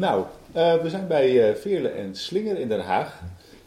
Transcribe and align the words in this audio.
Nou, 0.00 0.26
uh, 0.56 0.82
we 0.82 0.90
zijn 0.90 1.06
bij 1.06 1.50
uh, 1.50 1.56
Veerle 1.56 1.88
en 1.88 2.16
Slinger 2.16 2.58
in 2.58 2.68
Den 2.68 2.80
Haag. 2.80 3.20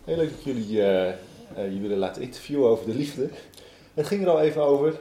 Heel 0.03 0.15
leuk 0.15 0.29
dat 0.29 0.43
jullie 0.43 0.67
uh, 0.67 1.13
je 1.55 1.79
willen 1.81 1.97
laten 1.97 2.21
interviewen 2.21 2.69
over 2.69 2.85
de 2.85 2.95
liefde. 2.95 3.29
Het 3.93 4.07
ging 4.07 4.21
er 4.21 4.29
al 4.29 4.41
even 4.41 4.61
over, 4.61 4.99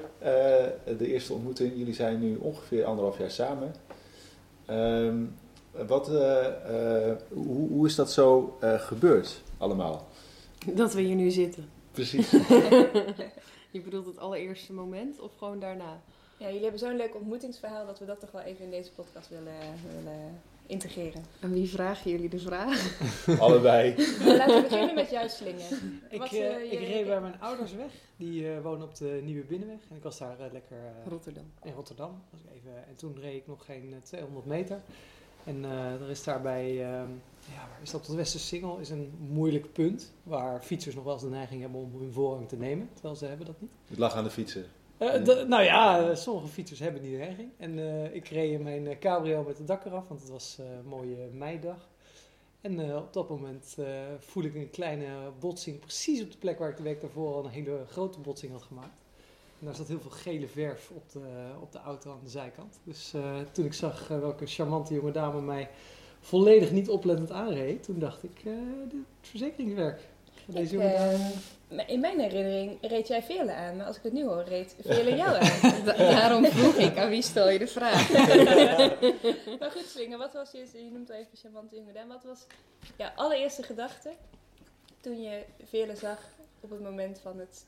de 0.99 1.07
eerste 1.07 1.33
ontmoeting. 1.33 1.73
Jullie 1.77 1.95
zijn 1.95 2.21
nu 2.21 2.37
ongeveer 2.37 2.85
anderhalf 2.85 3.19
jaar 3.19 3.31
samen. 3.31 3.75
Ehm, 4.67 5.25
wat, 5.87 6.07
hoe, 7.29 7.69
hoe, 7.69 7.87
is 7.87 7.95
dat 7.95 8.13
zo 8.13 8.59
gebeurd 8.61 9.43
allemaal? 9.59 10.09
Dat 10.67 10.95
we 10.95 11.01
hier 11.01 11.17
nu 11.17 11.31
zitten. 11.31 11.69
Precies. 11.91 12.31
je 13.71 13.81
bedoelt 13.85 14.07
het 14.07 14.19
allereerste 14.19 14.73
moment 14.73 15.21
of 15.21 15.31
gewoon 15.39 15.61
daarna? 15.61 16.01
Ja, 16.37 16.47
jullie 16.47 16.63
hebben 16.63 16.81
zo'n 16.81 16.97
leuk 16.97 17.15
ontmoetingsverhaal 17.15 17.87
dat 17.87 17.99
we 17.99 18.05
dat 18.05 18.21
toch 18.21 18.31
wel 18.31 18.43
even 18.43 18.65
in 18.65 18.71
deze 18.71 18.93
podcast 18.93 19.29
willen, 19.29 19.55
willen 19.97 20.41
integreren. 20.73 21.25
En 21.41 21.53
wie 21.53 21.69
vragen 21.69 22.11
jullie 22.11 22.29
de 22.29 22.39
vraag? 22.39 22.99
Allebei. 23.39 23.95
laten 24.25 24.55
we 24.55 24.63
beginnen 24.63 24.95
met 24.95 25.11
jouw 25.11 25.29
slingen. 25.29 26.01
Ik, 26.11 26.19
Wat, 26.19 26.33
uh, 26.33 26.73
ik 26.73 26.79
reed 26.79 27.07
bij 27.07 27.21
mijn 27.21 27.41
ouders 27.41 27.75
weg. 27.75 27.93
Die 28.17 28.43
uh, 28.43 28.61
wonen 28.63 28.83
op 28.83 28.95
de 28.95 29.21
Nieuwe 29.25 29.45
Binnenweg. 29.45 29.79
En 29.91 29.97
ik 29.97 30.03
was 30.03 30.19
daar 30.19 30.37
uh, 30.41 30.53
lekker... 30.53 30.77
Rotterdam. 31.09 31.45
In 31.63 31.73
Rotterdam. 31.73 32.23
Was 32.31 32.41
ik 32.41 32.51
even, 32.57 32.87
en 32.89 32.97
toen 32.97 33.17
reed 33.21 33.35
ik 33.35 33.47
nog 33.47 33.65
geen 33.65 33.95
200 34.03 34.47
meter. 34.47 34.81
En 35.45 35.65
er 35.65 36.11
is 36.11 36.25
daarbij... 36.25 36.69
Ehm, 36.69 37.11
ja, 37.49 37.69
waar 37.71 37.79
is 37.83 37.91
dat? 37.91 38.07
De 38.07 38.17
Westersingel 38.17 38.79
is 38.79 38.91
een 38.91 39.13
moeilijk 39.19 39.73
punt. 39.73 40.13
Waar 40.23 40.63
fietsers 40.63 40.95
nog 40.95 41.05
wel 41.05 41.13
eens 41.13 41.23
de 41.23 41.29
neiging 41.29 41.61
hebben 41.61 41.81
om 41.81 42.01
hun 42.01 42.13
voorrang 42.13 42.49
te 42.49 42.57
nemen. 42.57 42.89
Terwijl 42.93 43.17
ze 43.17 43.27
hebben 43.27 43.47
dat 43.47 43.61
niet. 43.61 43.71
Het 43.89 43.99
lag 43.99 44.15
aan 44.15 44.25
de 44.25 44.31
fietsen. 44.31 44.67
Uh, 45.03 45.47
nou 45.47 45.63
ja, 45.63 46.15
sommige 46.15 46.47
fietsers 46.47 46.79
hebben 46.79 47.03
die 47.03 47.17
neiging. 47.17 47.51
En 47.57 47.79
uh, 47.79 48.15
ik 48.15 48.29
reed 48.29 48.61
mijn 48.63 48.85
uh, 48.85 48.99
cabrio 48.99 49.43
met 49.43 49.59
het 49.59 49.67
dak 49.67 49.85
eraf, 49.85 50.09
want 50.09 50.21
het 50.21 50.31
was 50.31 50.59
een 50.59 50.89
mooie 50.89 51.29
meidag. 51.33 51.89
En 52.61 52.97
op 52.97 53.13
dat 53.13 53.29
moment 53.29 53.77
voel 54.19 54.45
ik 54.45 54.55
een 54.55 54.71
kleine 54.71 55.09
botsing, 55.39 55.79
precies 55.79 56.23
op 56.23 56.33
de 56.33 56.39
plek 56.39 56.59
waar 56.59 56.71
ik 56.71 56.77
de 56.77 56.83
week 56.83 57.01
daarvoor 57.01 57.35
al 57.35 57.45
een 57.45 57.51
hele 57.51 57.85
grote 57.89 58.21
botsing 58.21 58.53
had 58.53 58.63
gemaakt. 58.63 59.03
En 59.59 59.67
daar 59.67 59.75
zat 59.75 59.89
heel 59.89 60.01
veel 60.01 60.11
gele 60.11 60.49
verf 60.49 60.91
op 60.91 61.13
de, 61.13 61.21
op 61.61 61.73
de 61.73 61.79
auto 61.79 62.13
aan 62.13 62.21
de 62.23 62.31
zijkant. 62.31 62.81
Dus 62.85 63.15
toen 63.53 63.65
ik 63.65 63.73
zag 63.73 64.09
welke 64.09 64.47
charmante 64.47 64.95
jonge 64.95 65.11
dame 65.11 65.41
mij 65.41 65.71
volledig 66.21 66.71
niet 66.71 66.91
oplettend 66.91 67.31
aanreed, 67.31 67.83
toen 67.83 67.99
dacht 67.99 68.23
ik, 68.23 68.43
dit 68.89 69.01
verzekeringswerk. 69.21 70.01
Deze 70.47 70.77
ik, 70.77 70.83
uh, 70.83 71.89
in 71.89 72.01
mijn 72.01 72.21
herinnering 72.21 72.79
reed 72.81 73.09
jij 73.09 73.23
Veerle 73.23 73.53
aan, 73.53 73.77
maar 73.77 73.87
als 73.87 73.97
ik 73.97 74.03
het 74.03 74.13
nu 74.13 74.25
hoor, 74.25 74.43
reed 74.43 74.77
Veerle 74.85 75.17
jou 75.17 75.37
aan. 75.39 75.85
daarom 76.17 76.45
vroeg 76.45 76.75
ik, 76.75 76.99
aan 76.99 77.09
wie 77.09 77.23
stel 77.23 77.51
je 77.51 77.59
de 77.59 77.67
vraag? 77.67 78.11
maar 79.61 79.71
goed, 79.71 79.87
Slinger, 79.87 80.19
wat 80.19 80.33
was 80.33 80.51
je, 80.51 80.59
je 80.59 80.91
noemt 80.93 81.09
wel 81.09 81.17
even 81.17 81.37
charmante 81.37 81.77
jongen, 81.77 82.09
wat 82.09 82.25
was 82.25 82.47
jouw 82.97 83.11
allereerste 83.15 83.63
gedachte 83.63 84.11
toen 85.01 85.23
je 85.23 85.45
Veerle 85.65 85.97
zag 85.97 86.19
op 86.61 86.71
het 86.71 86.81
moment 86.81 87.19
van 87.19 87.39
het 87.39 87.65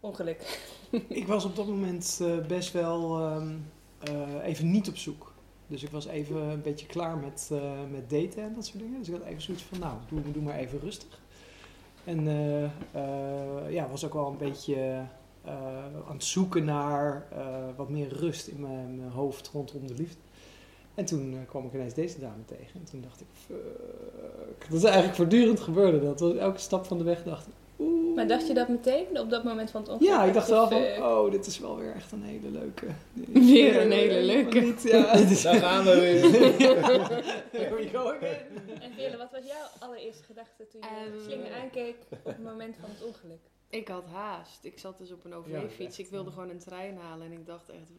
ongeluk? 0.00 0.68
ik 1.08 1.26
was 1.26 1.44
op 1.44 1.56
dat 1.56 1.66
moment 1.66 2.18
uh, 2.22 2.46
best 2.46 2.72
wel 2.72 3.32
um, 3.32 3.70
uh, 4.10 4.46
even 4.46 4.70
niet 4.70 4.88
op 4.88 4.96
zoek. 4.96 5.32
Dus 5.66 5.82
ik 5.82 5.90
was 5.90 6.06
even 6.06 6.36
een 6.36 6.62
beetje 6.62 6.86
klaar 6.86 7.16
met, 7.16 7.50
met 7.90 8.10
daten 8.10 8.42
en 8.42 8.54
dat 8.54 8.66
soort 8.66 8.78
dingen. 8.78 8.98
Dus 8.98 9.08
ik 9.08 9.14
had 9.14 9.24
even 9.24 9.42
zoiets 9.42 9.62
van, 9.62 9.78
nou, 9.78 9.98
doe, 10.08 10.32
doe 10.32 10.42
maar 10.42 10.58
even 10.58 10.80
rustig. 10.80 11.21
En 12.04 12.26
uh, 12.26 13.72
ja, 13.72 13.88
was 13.88 14.04
ook 14.04 14.14
wel 14.14 14.26
een 14.26 14.36
beetje 14.36 14.74
uh, 15.46 15.52
aan 16.08 16.14
het 16.14 16.24
zoeken 16.24 16.64
naar 16.64 17.26
wat 17.76 17.88
meer 17.88 18.08
rust 18.08 18.46
in 18.46 18.60
mijn, 18.60 18.96
mijn, 18.96 19.10
hoofd 19.10 19.48
rondom 19.48 19.86
de 19.86 19.94
liefde. 19.94 20.20
En 20.94 21.04
toen 21.04 21.44
kwam 21.48 21.66
ik 21.66 21.72
ineens 21.72 21.94
deze 21.94 22.20
dame 22.20 22.44
tegen. 22.44 22.80
En 22.80 22.84
toen 22.84 23.00
dacht 23.00 23.20
ik, 23.20 23.26
fuck. 23.32 24.66
Dat 24.68 24.78
is 24.78 24.84
eigenlijk 24.84 25.16
voortdurend 25.16 25.60
gebeurde. 25.60 26.00
Dat 26.00 26.36
elke 26.36 26.58
stap 26.58 26.84
van 26.84 26.98
de 26.98 27.04
weg 27.04 27.22
dacht 27.22 27.46
ik, 27.46 27.52
maar 28.14 28.26
dacht 28.26 28.46
je 28.46 28.54
dat 28.54 28.68
meteen 28.68 29.18
op 29.18 29.30
dat 29.30 29.44
moment 29.44 29.70
van 29.70 29.80
het 29.80 29.90
ongeluk? 29.90 30.12
Ja, 30.12 30.24
ik 30.24 30.34
dacht 30.34 30.48
wel 30.48 30.68
van, 30.68 30.82
oh, 30.82 31.30
dit 31.30 31.46
is 31.46 31.58
wel 31.58 31.76
weer 31.76 31.94
echt 31.94 32.12
een 32.12 32.22
hele 32.22 32.50
leuke. 32.50 32.86
Weer 33.52 33.80
een 33.80 33.90
hele 33.90 34.22
leuke. 34.22 34.60
Niet, 34.60 34.82
ja. 34.82 35.02
Daar 35.42 35.54
gaan 35.54 35.84
we 35.84 36.00
weer. 36.00 36.20
Here 37.60 37.74
we 37.74 37.88
go 37.92 38.10
again. 38.10 38.38
En 38.80 38.92
Veerle, 38.92 39.16
wat 39.16 39.30
was 39.30 39.44
jouw 39.44 39.88
allereerste 39.88 40.22
gedachte 40.22 40.66
toen 40.66 40.80
je 40.80 41.12
um, 41.12 41.22
slinger 41.24 41.52
aankeek 41.62 41.96
op 42.10 42.24
het 42.24 42.42
moment 42.42 42.76
van 42.80 42.88
het 42.90 43.06
ongeluk? 43.06 43.40
Ik 43.68 43.88
had 43.88 44.04
haast. 44.12 44.64
Ik 44.64 44.78
zat 44.78 44.98
dus 44.98 45.12
op 45.12 45.24
een 45.24 45.34
OV-fiets. 45.34 45.98
ik 45.98 46.08
wilde 46.10 46.30
gewoon 46.30 46.50
een 46.50 46.58
trein 46.58 46.96
halen 46.96 47.26
en 47.26 47.32
ik 47.32 47.46
dacht 47.46 47.68
echt... 47.68 47.90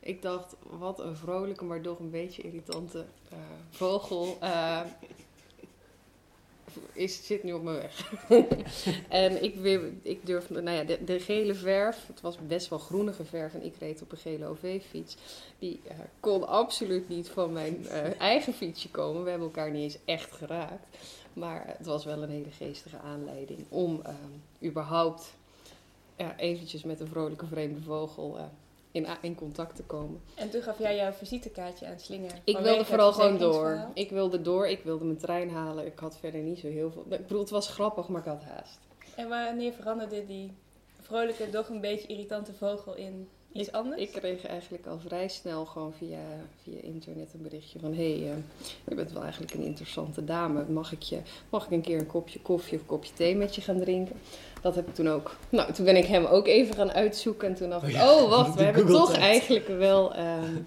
Ik 0.00 0.22
dacht, 0.22 0.56
wat 0.78 1.00
een 1.00 1.16
vrolijke, 1.16 1.64
maar 1.64 1.80
toch 1.80 1.98
een 1.98 2.10
beetje 2.10 2.42
irritante 2.42 2.98
uh, 3.32 3.38
vogel. 3.70 4.38
Uh, 4.42 4.80
is, 6.92 7.26
zit 7.26 7.42
nu 7.42 7.52
op 7.52 7.62
mijn 7.62 7.76
weg. 7.76 8.12
en 9.08 9.42
ik, 9.42 9.54
weer, 9.54 9.92
ik 10.02 10.26
durfde, 10.26 10.60
nou 10.60 10.76
ja, 10.76 10.84
de, 10.84 11.04
de, 11.04 11.20
gele 11.20 11.54
verf, 11.54 12.06
het 12.06 12.20
was 12.20 12.36
best 12.46 12.68
wel 12.68 12.78
groenige 12.78 13.24
verf 13.24 13.54
en 13.54 13.64
ik 13.64 13.74
reed 13.78 14.02
op 14.02 14.12
een 14.12 14.18
gele 14.18 14.46
OV-fiets. 14.46 15.16
Die 15.58 15.80
uh, 15.84 15.92
kon 16.20 16.48
absoluut 16.48 17.08
niet 17.08 17.28
van 17.28 17.52
mijn 17.52 17.80
uh, 17.82 18.20
eigen 18.20 18.52
fietsje 18.52 18.90
komen. 18.90 19.24
We 19.24 19.30
hebben 19.30 19.48
elkaar 19.48 19.70
niet 19.70 19.82
eens 19.82 19.98
echt 20.04 20.32
geraakt. 20.32 20.96
Maar 21.32 21.64
het 21.66 21.86
was 21.86 22.04
wel 22.04 22.22
een 22.22 22.30
hele 22.30 22.50
geestige 22.50 22.98
aanleiding 22.98 23.64
om 23.68 24.02
uh, 24.06 24.68
überhaupt 24.68 25.34
eventjes 26.36 26.82
met 26.82 27.00
een 27.00 27.08
vrolijke 27.08 27.46
vreemde 27.46 27.82
vogel 27.82 28.38
in, 28.90 29.06
in 29.20 29.34
contact 29.34 29.76
te 29.76 29.82
komen. 29.82 30.20
En 30.34 30.50
toen 30.50 30.62
gaf 30.62 30.78
jij 30.78 30.96
jouw 30.96 31.12
visitekaartje 31.12 31.86
aan 31.86 31.98
Slinger? 31.98 32.40
Ik 32.44 32.58
wilde 32.58 32.84
vooral 32.84 33.12
gewoon 33.12 33.38
door. 33.38 33.90
Ik 33.94 34.10
wilde 34.10 34.40
door, 34.40 34.68
ik 34.68 34.82
wilde 34.82 35.04
mijn 35.04 35.18
trein 35.18 35.50
halen. 35.50 35.86
Ik 35.86 35.98
had 35.98 36.18
verder 36.18 36.40
niet 36.40 36.58
zo 36.58 36.66
heel 36.66 36.90
veel... 36.90 37.04
Ik 37.08 37.26
bedoel, 37.26 37.40
het 37.40 37.50
was 37.50 37.68
grappig, 37.68 38.08
maar 38.08 38.20
ik 38.20 38.26
had 38.26 38.44
haast. 38.44 38.78
En 39.16 39.28
wanneer 39.28 39.72
veranderde 39.72 40.26
die 40.26 40.52
vrolijke, 41.00 41.50
toch 41.50 41.68
een 41.68 41.80
beetje 41.80 42.08
irritante 42.08 42.52
vogel 42.52 42.94
in 42.94 43.28
iets 43.52 43.68
ik, 43.68 43.74
anders? 43.74 44.00
Ik 44.00 44.12
kreeg 44.12 44.46
eigenlijk 44.46 44.86
al 44.86 44.98
vrij 44.98 45.28
snel 45.28 45.64
gewoon 45.64 45.92
via, 45.92 46.18
via 46.62 46.80
internet 46.80 47.34
een 47.34 47.42
berichtje 47.42 47.78
van... 47.78 47.94
Hé, 47.94 48.18
hey, 48.18 48.30
uh, 48.30 48.36
je 48.88 48.94
bent 48.94 49.12
wel 49.12 49.22
eigenlijk 49.22 49.54
een 49.54 49.64
interessante 49.64 50.24
dame. 50.24 50.64
Mag 50.68 50.92
ik, 50.92 51.02
je, 51.02 51.18
mag 51.50 51.64
ik 51.64 51.70
een 51.70 51.80
keer 51.80 51.98
een 51.98 52.06
kopje 52.06 52.40
koffie 52.40 52.74
of 52.74 52.80
een 52.80 52.86
kopje 52.86 53.12
thee 53.12 53.36
met 53.36 53.54
je 53.54 53.60
gaan 53.60 53.78
drinken? 53.78 54.16
Dat 54.60 54.74
heb 54.74 54.88
ik 54.88 54.94
toen 54.94 55.08
ook. 55.08 55.36
Nou, 55.48 55.72
toen 55.72 55.84
ben 55.84 55.96
ik 55.96 56.06
hem 56.06 56.24
ook 56.24 56.46
even 56.46 56.74
gaan 56.74 56.92
uitzoeken. 56.92 57.48
En 57.48 57.54
toen 57.54 57.70
dacht 57.70 57.88
ik, 57.88 57.94
oh, 57.94 58.22
oh 58.22 58.28
wacht, 58.28 58.54
we 58.58 58.62
hebben 58.62 58.86
toch 58.86 59.16
eigenlijk 59.16 59.66
wel 59.66 60.16
um, 60.16 60.64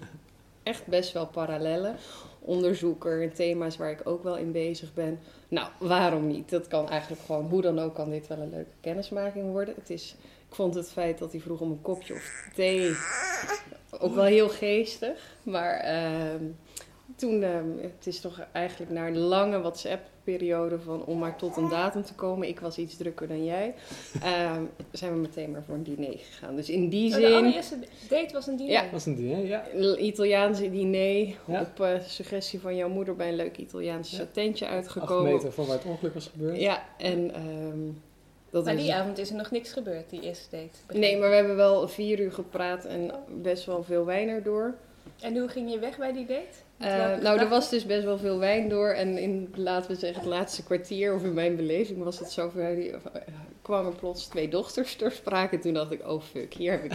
echt 0.62 0.86
best 0.86 1.12
wel 1.12 1.26
parallellen. 1.26 1.96
Onderzoeker, 2.40 3.32
thema's 3.32 3.76
waar 3.76 3.90
ik 3.90 4.00
ook 4.04 4.22
wel 4.22 4.36
in 4.36 4.52
bezig 4.52 4.94
ben. 4.94 5.18
Nou, 5.48 5.68
waarom 5.78 6.26
niet? 6.26 6.50
Dat 6.50 6.68
kan 6.68 6.88
eigenlijk 6.88 7.22
gewoon, 7.22 7.48
hoe 7.48 7.62
dan 7.62 7.78
ook, 7.78 7.94
kan 7.94 8.10
dit 8.10 8.26
wel 8.26 8.38
een 8.38 8.50
leuke 8.50 8.74
kennismaking 8.80 9.50
worden. 9.50 9.74
Het 9.74 9.90
is, 9.90 10.16
ik 10.54 10.60
vond 10.60 10.74
het 10.74 10.90
feit 10.90 11.18
dat 11.18 11.32
hij 11.32 11.40
vroeg 11.40 11.60
om 11.60 11.70
een 11.70 11.82
kopje 11.82 12.14
of 12.14 12.50
thee 12.54 12.96
ook 14.00 14.14
wel 14.14 14.24
heel 14.24 14.48
geestig. 14.48 15.36
Maar 15.42 15.84
uh, 15.84 16.48
toen, 17.16 17.42
uh, 17.42 17.48
het 17.80 18.06
is 18.06 18.20
toch 18.20 18.46
eigenlijk 18.52 18.92
naar 18.92 19.06
een 19.06 19.18
lange 19.18 19.60
WhatsApp-periode 19.60 20.78
van 20.78 21.04
om 21.04 21.18
maar 21.18 21.36
tot 21.36 21.56
een 21.56 21.68
datum 21.68 22.04
te 22.04 22.14
komen. 22.14 22.48
Ik 22.48 22.60
was 22.60 22.78
iets 22.78 22.96
drukker 22.96 23.28
dan 23.28 23.44
jij. 23.44 23.74
Uh, 24.24 24.56
zijn 24.92 25.12
we 25.12 25.18
meteen 25.18 25.50
maar 25.50 25.62
voor 25.64 25.74
een 25.74 25.82
diner 25.82 26.18
gegaan. 26.18 26.56
Dus 26.56 26.70
in 26.70 26.88
die 26.88 27.08
oh, 27.08 27.14
zin. 27.14 27.30
De 27.30 27.36
allereerste 27.36 27.78
date 28.08 28.32
was 28.32 28.46
een 28.46 28.56
diner. 28.56 28.72
Ja, 28.72 28.90
was 28.90 29.06
een 29.06 29.14
diner, 29.14 29.46
ja. 29.46 29.66
Italiaanse 29.96 30.70
diner. 30.70 31.36
Op 31.46 31.80
uh, 31.80 32.00
suggestie 32.06 32.60
van 32.60 32.76
jouw 32.76 32.88
moeder 32.88 33.16
bij 33.16 33.28
een 33.28 33.36
leuk 33.36 33.56
Italiaanse 33.56 34.16
ja. 34.16 34.26
tentje 34.32 34.66
uitgekomen. 34.66 35.32
Acht 35.32 35.42
meter 35.42 35.52
van 35.52 35.66
waar 35.66 35.76
het 35.76 35.86
ongeluk 35.86 36.14
was 36.14 36.26
gebeurd. 36.26 36.60
Ja, 36.60 36.84
en. 36.98 37.34
Ehm, 37.34 37.90
dat 38.54 38.64
maar 38.64 38.76
die 38.76 38.94
avond 38.94 39.18
is 39.18 39.30
er 39.30 39.36
nog 39.36 39.50
niks 39.50 39.72
gebeurd, 39.72 40.10
die 40.10 40.20
eerste 40.20 40.56
date. 40.56 40.98
Nee, 40.98 41.18
maar 41.18 41.28
we 41.28 41.34
hebben 41.34 41.56
wel 41.56 41.88
vier 41.88 42.20
uur 42.20 42.32
gepraat 42.32 42.84
en 42.84 43.10
best 43.28 43.64
wel 43.64 43.82
veel 43.82 44.04
wijn 44.04 44.28
erdoor. 44.28 44.74
En 45.20 45.36
hoe 45.36 45.48
ging 45.48 45.72
je 45.72 45.78
weg 45.78 45.98
bij 45.98 46.12
die 46.12 46.26
date? 46.26 46.62
Uh, 46.78 47.22
nou, 47.22 47.38
er 47.38 47.48
was 47.48 47.70
dus 47.70 47.86
best 47.86 48.04
wel 48.04 48.18
veel 48.18 48.38
wijn 48.38 48.68
door. 48.68 48.88
En 48.88 49.18
in, 49.18 49.52
laten 49.56 49.90
we 49.90 49.96
zeggen, 49.96 50.20
het 50.20 50.30
laatste 50.30 50.64
kwartier, 50.64 51.14
of 51.14 51.24
in 51.24 51.34
mijn 51.34 51.56
beleving, 51.56 52.02
was 52.02 52.18
het 52.18 52.30
zo 52.30 52.48
ver. 52.48 53.00
Uh, 53.64 53.70
kwamen 53.70 53.96
plots 53.96 54.26
twee 54.26 54.48
dochters 54.48 54.96
ter 54.96 55.12
sprake. 55.12 55.58
Toen 55.58 55.74
dacht 55.74 55.92
ik, 55.92 56.06
oh 56.06 56.22
fuck, 56.22 56.54
hier 56.54 56.72
heb 56.72 56.84
ik 56.84 56.92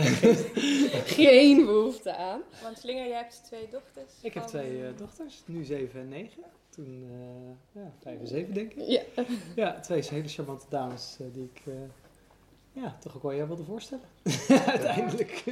geen 1.18 1.66
behoefte 1.66 2.16
aan. 2.16 2.42
Want 2.63 2.77
Slinger, 2.77 3.07
jij 3.07 3.18
hebt 3.18 3.44
twee 3.44 3.68
dochters. 3.71 4.13
Ik 4.21 4.33
heb 4.33 4.44
twee 4.44 4.77
uh, 4.77 4.88
dochters, 4.98 5.44
nu 5.45 5.63
zeven 5.63 6.00
en 6.00 6.10
negen. 6.10 6.44
Toen 6.69 7.07
ja, 7.71 7.92
vijf 8.01 8.19
en 8.19 8.27
zeven, 8.27 8.54
denk 8.54 8.74
ik. 8.74 8.88
Ja, 8.88 9.24
ja 9.56 9.80
twee 9.80 10.04
hele 10.10 10.27
charmante 10.27 10.66
dames 10.69 11.18
die 11.33 11.50
ik 11.54 11.62
ja, 12.72 12.98
toch 13.00 13.15
ook 13.15 13.22
wel 13.22 13.36
jou 13.36 13.48
wilde 13.48 13.63
voorstellen. 13.63 14.06
Uiteindelijk. 14.65 15.44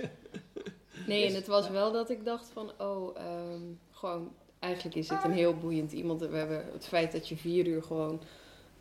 Nee, 1.07 1.25
en 1.25 1.35
het 1.35 1.47
was 1.47 1.69
wel 1.69 1.91
dat 1.91 2.09
ik 2.09 2.25
dacht 2.25 2.49
van, 2.49 2.71
oh, 2.77 3.17
um, 3.51 3.79
gewoon, 3.91 4.33
eigenlijk 4.59 4.95
is 4.95 5.09
het 5.09 5.23
een 5.23 5.31
heel 5.31 5.57
boeiend 5.57 5.91
iemand. 5.91 6.21
We 6.21 6.37
hebben 6.37 6.65
het 6.71 6.87
feit 6.87 7.11
dat 7.11 7.27
je 7.27 7.37
vier 7.37 7.67
uur 7.67 7.83
gewoon 7.83 8.21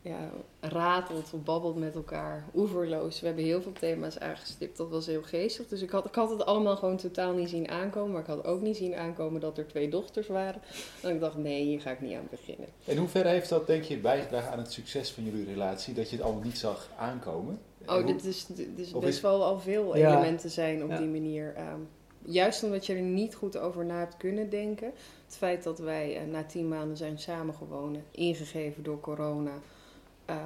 ja, 0.06 0.31
ratelt 0.61 1.32
of 1.35 1.43
babbelt 1.43 1.76
met 1.76 1.94
elkaar, 1.94 2.44
oeverloos. 2.55 3.20
We 3.20 3.26
hebben 3.26 3.44
heel 3.44 3.62
veel 3.62 3.73
thema's 3.73 4.19
aangestipt, 4.19 4.76
dat 4.76 4.88
was 4.91 5.06
heel 5.06 5.23
geestig. 5.23 5.69
Dus 5.69 5.82
ik 5.82 5.91
had, 5.91 6.05
ik 6.06 6.14
had 6.14 6.31
het 6.31 6.44
allemaal 6.47 6.76
gewoon 6.76 6.97
totaal 6.97 7.32
niet 7.32 7.49
zien 7.49 7.69
aankomen. 7.70 8.12
Maar 8.12 8.20
ik 8.20 8.26
had 8.26 8.44
ook 8.44 8.61
niet 8.61 8.76
zien 8.76 8.94
aankomen 8.94 9.41
dat 9.41 9.58
er 9.58 9.67
twee 9.69 9.88
dochters 9.88 10.26
waren. 10.26 10.61
En 11.03 11.14
ik 11.14 11.20
dacht, 11.20 11.37
nee, 11.37 11.62
hier 11.62 11.81
ga 11.81 11.91
ik 11.91 12.00
niet 12.00 12.17
aan 12.17 12.26
beginnen. 12.31 12.69
En 12.85 12.97
hoe 12.97 13.08
ver 13.08 13.26
heeft 13.26 13.49
dat, 13.49 13.67
denk 13.67 13.82
je, 13.82 13.99
bijgedragen 13.99 14.53
aan 14.53 14.58
het 14.58 14.73
succes 14.73 15.11
van 15.12 15.25
jullie 15.25 15.44
relatie? 15.44 15.94
Dat 15.94 16.11
je 16.11 16.17
het 16.17 16.25
allemaal 16.25 16.43
niet 16.44 16.58
zag 16.58 16.88
aankomen? 16.99 17.58
En 17.85 17.88
Oh, 17.88 17.94
hoe- 18.03 18.12
dit 18.12 18.25
is, 18.25 18.47
dit 18.47 18.69
is 18.76 18.93
Of 18.93 19.00
best 19.03 19.14
is- 19.17 19.20
wel 19.20 19.44
al 19.44 19.58
veel 19.61 19.97
Ja. 19.97 20.08
elementen 20.12 20.50
zijn 20.50 20.82
op 20.85 20.91
Ja. 20.91 20.99
die 20.99 21.06
manier. 21.08 21.55
ehm, 21.56 21.81
juist 22.25 22.62
omdat 22.62 22.87
je 22.87 22.94
er 22.94 23.00
niet 23.00 23.35
goed 23.35 23.56
over 23.58 23.85
na 23.85 23.99
hebt 23.99 24.17
kunnen 24.17 24.50
denken. 24.50 24.93
Het 25.26 25.37
feit 25.37 25.62
dat 25.62 25.79
wij 25.79 26.17
eh, 26.17 26.26
na 26.31 26.44
tien 26.44 26.69
maanden 26.69 26.97
zijn 26.97 27.19
samengewonen, 27.19 28.05
ingegeven 28.11 28.82
door 28.82 29.00
corona. 29.00 29.53
Eh, 30.26 30.37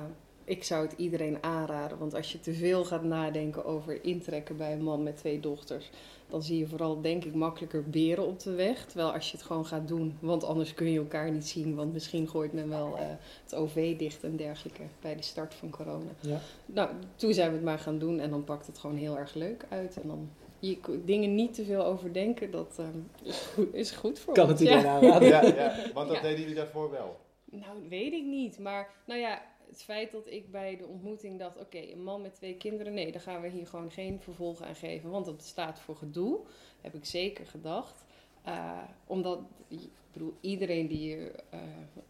ik 0.44 0.64
zou 0.64 0.82
het 0.86 0.94
iedereen 0.96 1.38
aanraden, 1.42 1.98
want 1.98 2.14
als 2.14 2.32
je 2.32 2.40
te 2.40 2.52
veel 2.52 2.84
gaat 2.84 3.02
nadenken 3.04 3.64
over 3.64 4.04
intrekken 4.04 4.56
bij 4.56 4.72
een 4.72 4.82
man 4.82 5.02
met 5.02 5.16
twee 5.16 5.40
dochters, 5.40 5.90
dan 6.28 6.42
zie 6.42 6.58
je 6.58 6.66
vooral, 6.66 7.00
denk 7.00 7.24
ik, 7.24 7.34
makkelijker 7.34 7.84
beren 7.90 8.26
op 8.26 8.40
de 8.40 8.54
weg. 8.54 8.86
Terwijl 8.86 9.12
als 9.12 9.30
je 9.30 9.36
het 9.36 9.46
gewoon 9.46 9.66
gaat 9.66 9.88
doen, 9.88 10.16
want 10.20 10.44
anders 10.44 10.74
kun 10.74 10.90
je 10.90 10.98
elkaar 10.98 11.30
niet 11.30 11.46
zien, 11.48 11.74
want 11.74 11.92
misschien 11.92 12.28
gooit 12.28 12.52
men 12.52 12.68
wel 12.68 12.96
eh, 12.98 13.04
het 13.42 13.54
OV 13.54 13.96
dicht 13.96 14.24
en 14.24 14.36
dergelijke 14.36 14.82
bij 15.00 15.16
de 15.16 15.22
start 15.22 15.54
van 15.54 15.70
corona. 15.70 16.10
Ja. 16.20 16.40
Nou, 16.66 16.88
toen 17.16 17.32
zijn 17.34 17.48
we 17.48 17.54
het 17.56 17.64
maar 17.64 17.78
gaan 17.78 17.98
doen 17.98 18.20
en 18.20 18.30
dan 18.30 18.44
pakt 18.44 18.66
het 18.66 18.78
gewoon 18.78 18.96
heel 18.96 19.18
erg 19.18 19.34
leuk 19.34 19.66
uit. 19.68 20.00
En 20.02 20.08
dan 20.08 20.30
je 20.58 20.78
dingen 21.04 21.34
niet 21.34 21.54
te 21.54 21.64
veel 21.64 21.84
overdenken, 21.84 22.50
dat 22.50 22.76
ehm, 22.78 22.98
is, 23.22 23.38
goed, 23.54 23.74
is 23.74 23.90
goed 23.90 24.18
voor 24.18 24.34
Kan 24.34 24.42
ons. 24.50 24.52
het 24.52 24.60
iedereen 24.60 24.84
Ja. 24.84 24.94
aanraden? 24.94 25.28
Ja, 25.28 25.42
ja, 25.42 25.74
want 25.94 26.08
dat 26.08 26.16
Ja. 26.16 26.22
deden 26.22 26.40
jullie 26.40 26.54
daarvoor 26.54 26.90
wel. 26.90 27.16
Nou, 27.44 27.88
weet 27.88 28.12
ik 28.12 28.24
niet. 28.24 28.58
Maar 28.58 28.88
nou 29.06 29.20
ja, 29.20 29.42
het 29.70 29.82
feit 29.82 30.12
dat 30.12 30.26
ik 30.26 30.50
bij 30.50 30.76
de 30.76 30.86
ontmoeting 30.86 31.38
dacht: 31.38 31.58
oké, 31.58 31.78
een 31.78 32.02
man 32.02 32.22
met 32.22 32.34
twee 32.34 32.56
kinderen, 32.56 32.94
nee, 32.94 33.12
daar 33.12 33.20
gaan 33.20 33.40
we 33.40 33.48
hier 33.48 33.66
gewoon 33.66 33.90
geen 33.90 34.20
vervolg 34.20 34.62
aan 34.62 34.74
geven. 34.74 35.10
Want 35.10 35.26
dat 35.26 35.42
staat 35.42 35.80
voor 35.80 35.96
gedoe. 35.96 36.40
Heb 36.80 36.94
ik 36.94 37.04
zeker 37.04 37.46
gedacht. 37.46 38.04
Eh, 38.42 38.82
omdat, 39.06 39.40
ik 39.68 39.88
bedoel, 40.12 40.34
iedereen 40.40 40.88
die 40.88 41.08
je, 41.08 41.32
eh, 41.50 41.60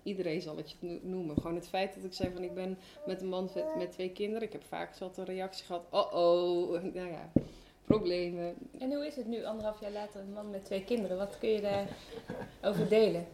iedereen 0.03 0.41
zal 0.41 0.57
het 0.57 0.71
je 0.71 0.77
no- 0.81 0.99
noemen. 1.03 1.37
Gewoon 1.37 1.55
het 1.55 1.69
feit 1.69 1.95
dat 1.95 2.05
ik 2.05 2.13
zei 2.13 2.33
van 2.33 2.43
ik 2.43 2.55
ben 2.55 2.79
met 3.07 3.21
een 3.21 3.29
man 3.29 3.51
met, 3.55 3.77
met 3.77 3.93
twee 3.93 4.11
kinderen. 4.11 4.47
Ik 4.47 4.53
heb 4.53 4.65
vaak 4.65 4.95
zat 4.95 5.19
een 5.19 5.25
reactie 5.25 5.65
gehad: 5.65 5.87
oh 5.91 6.13
oh, 6.13 6.83
nou 6.95 7.09
ja, 7.09 7.31
problemen. 7.85 8.55
En 8.79 8.93
hoe 8.93 9.07
is 9.07 9.17
het 9.17 9.27
nu, 9.27 9.45
anderhalf 9.45 9.81
jaar 9.81 9.93
later, 9.93 10.21
een 10.21 10.33
man 10.33 10.51
met 10.51 10.65
twee 10.65 10.85
kinderen? 10.85 11.17
Wat 11.17 11.39
kun 11.39 11.49
je 11.49 11.61
daarover 11.61 12.89
delen? 12.89 13.27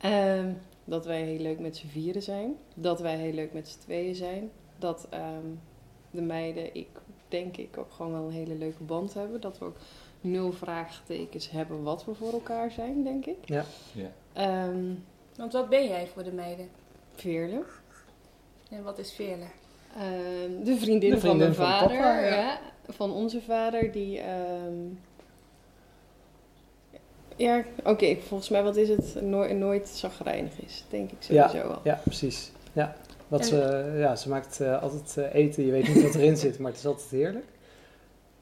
Ehm, 0.00 0.52
dat 0.84 1.06
wij 1.06 1.22
heel 1.22 1.38
leuk 1.38 1.58
met 1.58 1.76
z'n 1.76 1.86
vieren 1.86 2.22
zijn. 2.22 2.56
Dat 2.74 3.00
wij 3.00 3.16
heel 3.16 3.32
leuk 3.32 3.52
met 3.52 3.68
z'n 3.68 3.78
tweeën 3.78 4.14
zijn. 4.14 4.50
Dat 4.78 5.06
ehm, 5.10 5.46
de 6.10 6.22
meiden, 6.22 6.74
ik 6.74 6.88
denk 7.28 7.56
ik, 7.56 7.78
ook 7.78 7.92
gewoon 7.92 8.12
wel 8.12 8.24
een 8.24 8.32
hele 8.32 8.54
leuke 8.54 8.82
band 8.82 9.14
hebben. 9.14 9.40
Dat 9.40 9.58
we 9.58 9.64
ook 9.64 9.76
nul 10.20 10.52
vraagtekens 10.52 11.50
hebben 11.50 11.82
wat 11.82 12.04
we 12.04 12.14
voor 12.14 12.32
elkaar 12.32 12.70
zijn, 12.70 13.02
denk 13.04 13.26
ik. 13.26 13.36
Ja. 13.44 13.64
Ja. 13.92 14.10
Ehm 14.32 14.94
Want 15.36 15.52
wat 15.52 15.68
ben 15.68 15.88
jij 15.88 16.06
voor 16.06 16.22
de 16.24 16.32
meiden? 16.32 16.68
Veerle. 17.14 17.62
En 18.70 18.82
wat 18.82 18.98
is 18.98 19.12
Veerle? 19.12 19.44
Ehm, 19.96 20.64
de 20.64 20.76
vriendin, 20.76 21.10
De 21.10 21.20
van 21.20 21.36
mijn 21.36 21.54
van 21.54 21.66
vader. 21.66 21.88
papa, 21.88 22.20
ja. 22.20 22.34
ja. 22.34 22.60
Van 22.88 23.12
onze 23.12 23.40
vader, 23.42 23.92
die... 23.92 24.18
ehm, 24.20 24.74
ja, 27.40 27.64
oké, 27.84 28.16
volgens 28.16 28.48
mij, 28.48 28.62
wat 28.62 28.76
is 28.76 28.88
het? 28.88 29.22
Nooit, 29.22 29.56
nooit 29.56 29.88
zagrijnig 29.88 30.60
is, 30.66 30.84
denk 30.88 31.10
ik 31.10 31.16
sowieso 31.20 31.68
wel. 31.68 31.80
Ja, 31.84 32.00
precies. 32.04 32.50
Ja. 32.72 32.96
Wat 33.28 33.46
ze, 33.46 33.94
ja, 33.98 34.16
ze 34.16 34.28
maakt 34.28 34.60
eh, 34.60 34.82
altijd 34.82 35.16
eh, 35.16 35.34
eten, 35.34 35.64
je 35.66 35.72
weet 35.72 35.88
niet 35.94 36.02
wat 36.02 36.14
erin 36.14 36.36
zit, 36.36 36.58
maar 36.58 36.70
het 36.70 36.80
is 36.80 36.86
altijd 36.86 37.10
heerlijk. 37.10 37.46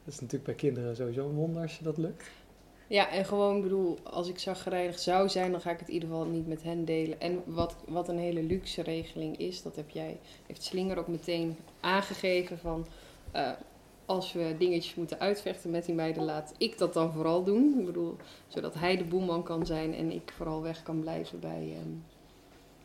Dat 0.05 0.15
is 0.15 0.21
natuurlijk 0.21 0.45
bij 0.45 0.55
kinderen 0.55 0.97
sowieso 0.97 1.29
een 1.29 1.35
wonder 1.35 1.63
als 1.63 1.79
je 1.79 1.85
dat 1.85 1.99
lukt. 1.99 2.31
Ja, 2.87 3.11
en 3.11 3.25
gewoon, 3.25 3.63
bedoel, 3.63 3.99
als 4.03 4.29
ik 4.29 4.39
zagrijnig 4.39 4.99
zou 4.99 5.29
zijn, 5.29 5.51
dan 5.53 5.61
ga 5.61 5.71
ik 5.71 5.79
het 5.79 5.89
in 5.89 5.95
ieder 5.95 6.09
geval 6.09 6.25
niet 6.25 6.49
met 6.49 6.63
hen 6.63 6.85
delen. 6.85 7.21
En 7.21 7.43
wat, 7.45 7.75
wat 7.87 8.09
een 8.09 8.19
hele 8.19 8.43
luxe 8.43 8.83
regeling 8.83 9.39
is, 9.39 9.63
dat 9.63 9.77
heb 9.77 9.91
jij, 9.91 10.19
heeft 10.47 10.63
Slinger 10.63 10.99
ook 10.99 11.09
meteen 11.09 11.57
aangegeven 11.81 12.59
van... 12.59 12.87
eh, 13.33 13.51
als 14.09 14.33
we 14.33 14.55
dingetjes 14.59 14.95
moeten 14.95 15.21
uitvechten 15.21 15.71
met 15.71 15.85
die 15.85 15.95
meiden, 15.95 16.25
laat 16.25 16.55
ik 16.59 16.79
dat 16.79 16.93
dan 16.95 17.13
vooral 17.13 17.45
doen. 17.45 17.77
Ik 17.79 17.87
bedoel, 17.87 18.17
zodat 18.49 18.75
hij 18.75 18.97
de 18.97 19.05
boeman 19.05 19.43
kan 19.43 19.67
zijn 19.67 19.95
en 19.95 20.11
ik 20.13 20.33
vooral 20.37 20.63
weg 20.63 20.83
kan 20.83 21.01
blijven 21.01 21.41
bij, 21.41 21.75
ehm, 21.77 21.93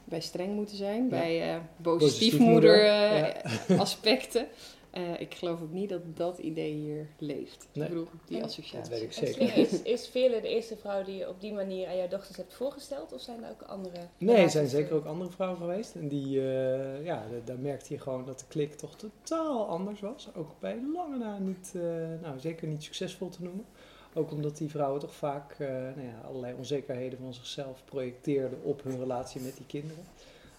bij 0.03 0.21
streng 0.21 0.53
moeten 0.53 0.77
zijn. 0.77 1.09
Bij 1.09 1.53
eh 1.53 1.57
boze 1.77 1.97
Boze 1.99 2.15
stiefmoeder 2.15 2.75
stiefmoeder, 2.75 3.67
eh, 3.67 3.79
aspecten. 3.79 4.47
Eh, 4.93 5.19
ik 5.21 5.33
geloof 5.35 5.61
ook 5.61 5.71
niet 5.71 5.89
dat 5.89 6.01
dat 6.17 6.37
idee 6.37 6.73
hier 6.73 7.07
leeft. 7.17 7.67
Nee. 7.73 7.83
Ik 7.83 7.89
bedoel, 7.93 8.07
die 8.25 8.37
En- 8.37 8.43
associatie. 8.43 8.89
Dat 8.89 8.99
weet 8.99 9.01
ik 9.01 9.11
zeker. 9.27 9.57
Is, 9.57 9.81
is 9.81 10.07
Veerle 10.07 10.41
de 10.41 10.47
eerste 10.47 10.77
vrouw 10.77 11.03
die 11.03 11.15
je 11.15 11.29
op 11.29 11.41
die 11.41 11.53
manier 11.53 11.87
aan 11.87 11.97
jouw 11.97 12.07
dochters 12.07 12.37
hebt 12.37 12.53
voorgesteld? 12.53 13.13
Of 13.13 13.21
zijn 13.21 13.43
er 13.43 13.49
ook 13.49 13.61
andere? 13.61 13.97
Nee, 14.17 14.35
er 14.35 14.49
zijn 14.49 14.67
zeker 14.67 14.95
ook 14.95 15.05
andere 15.05 15.31
vrouwen 15.31 15.59
geweest. 15.59 15.95
En 15.95 16.07
die, 16.07 16.39
eh, 16.39 17.05
ja, 17.05 17.23
da- 17.31 17.37
daar 17.45 17.59
merkte 17.59 17.93
je 17.93 17.99
gewoon 17.99 18.25
dat 18.25 18.39
de 18.39 18.45
klik 18.47 18.73
toch 18.73 18.95
totaal 18.95 19.67
anders 19.67 19.99
was. 19.99 20.29
Ook 20.35 20.49
bij 20.59 20.77
lange 20.93 21.17
na 21.17 21.37
niet, 21.37 21.71
eh, 21.75 21.81
nou 22.21 22.39
zeker 22.39 22.67
niet 22.67 22.83
succesvol 22.83 23.29
te 23.29 23.43
noemen. 23.43 23.65
Ook 24.13 24.31
omdat 24.31 24.57
die 24.57 24.69
vrouwen 24.69 24.99
toch 24.99 25.13
vaak 25.15 25.51
eh, 25.59 25.67
nou 25.69 26.01
ja, 26.07 26.21
allerlei 26.27 26.53
onzekerheden 26.57 27.19
van 27.19 27.33
zichzelf 27.33 27.83
projecteerden 27.85 28.59
op 28.63 28.83
hun 28.83 28.99
relatie 28.99 29.41
met 29.41 29.57
die 29.57 29.65
kinderen. 29.65 30.03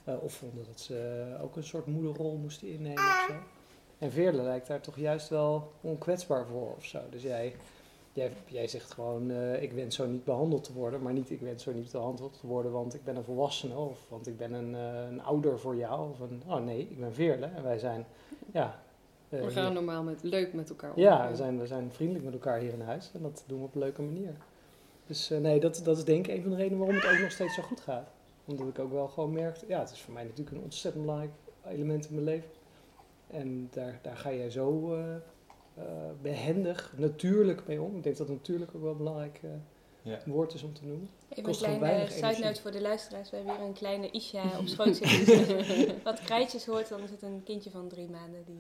Eh, 0.05 0.15
of 0.23 0.33
vonden 0.33 0.65
dat 0.67 0.81
ze 0.81 1.25
ook 1.43 1.57
een 1.57 1.65
soort 1.65 1.87
moederrol 1.87 2.37
moesten 2.37 2.69
innemen 2.69 3.03
of 3.03 3.27
zo. 3.29 3.35
En 3.99 4.11
Veerle 4.11 4.43
lijkt 4.43 4.67
daar 4.67 4.81
toch 4.81 4.97
juist 4.99 5.29
wel 5.29 5.73
onkwetsbaar 5.81 6.47
voor 6.47 6.75
of 6.77 6.85
zo. 6.85 6.99
Dus 7.11 7.23
jij, 7.23 7.55
jij, 8.13 8.31
jij 8.47 8.67
zegt 8.69 8.93
gewoon, 8.93 9.31
eh, 9.31 9.63
ik 9.63 9.73
wens 9.73 9.97
zo 9.97 10.07
niet 10.07 10.25
behandeld 10.25 10.65
te 10.65 10.73
worden. 10.73 11.03
Maar 11.03 11.13
niet, 11.13 11.31
ik 11.31 11.41
wens 11.41 11.63
zo 11.63 11.73
niet 11.73 11.93
behandeld 11.93 12.39
te 12.41 12.47
worden, 12.47 12.73
want 12.73 12.95
ik 12.95 13.05
ben 13.05 13.17
een 13.17 13.25
volwassene. 13.25 13.77
Of 13.77 13.99
want 14.09 14.27
ik 14.27 14.37
ben 14.37 14.53
een, 14.53 14.75
eh, 14.75 15.11
een 15.11 15.23
ouder 15.23 15.59
voor 15.59 15.77
jou. 15.77 16.11
Of 16.11 16.21
een, 16.21 16.43
oh 16.47 16.65
nee, 16.65 16.79
ik 16.81 16.99
ben 17.01 17.15
Veerle. 17.15 17.47
En 17.47 17.63
wij 17.63 17.79
zijn, 17.79 18.07
ja... 18.53 18.83
eh, 19.29 19.39
We 19.39 19.45
hier- 19.45 19.51
gaan 19.51 19.73
normaal 19.73 20.03
met, 20.03 20.23
leuk 20.23 20.53
met 20.53 20.69
elkaar 20.69 20.93
om. 20.95 21.01
ja, 21.01 21.31
we 21.31 21.37
zijn, 21.37 21.59
we 21.61 21.67
zijn 21.67 21.93
vriendelijk 21.93 22.25
met 22.25 22.35
elkaar 22.35 22.59
hier 22.59 22.73
in 22.73 22.81
huis. 22.81 23.11
En 23.15 23.23
dat 23.23 23.45
doen 23.47 23.59
we 23.59 23.65
op 23.65 23.75
een 23.75 23.81
leuke 23.81 24.03
manier. 24.03 24.35
Dus 25.07 25.29
nee, 25.29 25.61
dat, 25.61 25.81
dat 25.85 25.97
is 25.97 26.05
denk 26.05 26.27
ik 26.27 26.35
een 26.37 26.43
van 26.43 26.51
de 26.51 26.57
redenen 26.57 26.79
waarom 26.79 26.97
het 26.97 27.07
ook 27.13 27.19
nog 27.19 27.31
steeds 27.31 27.55
zo 27.55 27.63
goed 27.63 27.81
gaat. 27.81 28.09
Omdat 28.45 28.69
ik 28.69 28.79
ook 28.79 28.93
wel 28.93 29.09
gewoon 29.09 29.33
merkte, 29.33 29.65
ja, 29.69 29.79
het 29.81 29.91
is 29.91 30.01
voor 30.01 30.15
mij 30.15 30.23
natuurlijk 30.25 30.57
een 30.57 30.63
ontzettend 30.63 31.05
belangrijk 31.05 31.33
element 31.69 32.07
in 32.09 32.15
mijn 32.15 32.27
leven. 32.27 32.49
En 33.35 33.69
daar, 33.71 33.99
daar 34.03 34.17
ga 34.17 34.33
jij 34.33 34.51
zo 34.51 34.95
eh, 34.95 35.15
eh, 35.75 35.85
behendig, 36.23 36.93
natuurlijk 36.97 37.67
mee 37.67 37.83
om. 37.83 37.97
Ik 37.97 38.03
denk 38.03 38.17
dat 38.17 38.29
natuurlijk 38.29 38.75
ook 38.75 38.83
wel 38.83 38.91
een 38.91 38.97
belangrijk 38.97 39.41
eh, 39.43 39.51
Ja. 40.03 40.21
woord 40.27 40.55
is 40.55 40.63
om 40.63 40.73
te 40.73 40.85
noemen. 40.85 41.09
Even 41.29 41.37
een 41.37 41.43
Kost 41.43 41.65
gewoon 41.65 41.79
kleine 41.79 42.11
side 42.11 42.61
voor 42.61 42.71
de 42.71 42.81
luisteraars. 42.81 43.31
We 43.31 43.37
hebben 43.37 43.57
hier 43.57 43.65
een 43.65 43.73
kleine 43.73 44.11
Isha 44.11 44.59
op 44.59 44.67
schoot 44.67 44.97
zitten. 45.03 45.47
Dus 45.47 45.87
wat 46.03 46.21
krijtjes 46.21 46.67
hoort, 46.67 46.89
dan 46.89 47.01
is 47.01 47.11
het 47.11 47.23
een 47.23 47.43
kindje 47.45 47.71
van 47.71 47.89
drie 47.89 48.09
maanden 48.09 48.45
die 48.45 48.59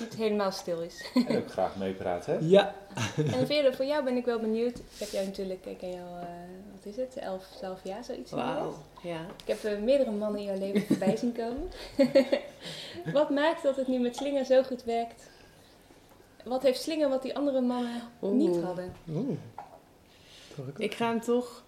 niet 0.00 0.14
helemaal 0.14 0.50
stil 0.50 0.80
is. 0.80 1.04
En 1.28 1.36
ook 1.36 1.50
graag 1.50 1.76
meepraten, 1.76 2.32
hè? 2.32 2.38
Ja, 2.42 2.74
En 3.16 3.46
Veerle, 3.46 3.72
voor 3.72 3.84
jou 3.84 4.04
ben 4.04 4.16
ik 4.16 4.24
wel 4.24 4.38
benieuwd. 4.38 4.78
Ik 4.78 4.98
heb 4.98 5.08
jou 5.08 5.26
natuurlijk, 5.26 5.66
ik 5.66 5.78
ken 5.78 5.90
jou, 5.90 6.20
eh, 6.20 6.26
wat 6.74 6.84
is 6.84 6.96
het, 6.96 7.16
elf, 7.16 7.44
twaalf 7.56 7.80
jaar, 7.84 8.04
zoiets. 8.04 8.30
Wauw, 8.30 8.74
ja. 9.02 9.20
Ik 9.20 9.46
heb 9.46 9.64
eh, 9.64 9.78
meerdere 9.78 10.10
mannen 10.10 10.40
in 10.40 10.46
jouw 10.46 10.58
leven 10.58 10.86
voorbij 10.96 11.16
zien 11.16 11.32
komen. 11.32 11.70
wat 13.18 13.30
maakt 13.30 13.62
dat 13.62 13.76
het 13.76 13.88
nu 13.88 13.98
met 13.98 14.16
Slinger 14.16 14.44
zo 14.44 14.62
goed 14.62 14.84
werkt? 14.84 15.30
Wat 16.44 16.62
heeft 16.62 16.82
Slinger 16.82 17.08
wat 17.08 17.22
die 17.22 17.36
andere 17.36 17.60
mannen 17.60 18.02
Oeh. 18.22 18.34
niet 18.34 18.62
hadden? 18.62 18.92
Oeh. 19.10 19.38
Ik 20.76 20.94
ga 20.94 21.08
hem 21.08 21.20
toch... 21.20 21.62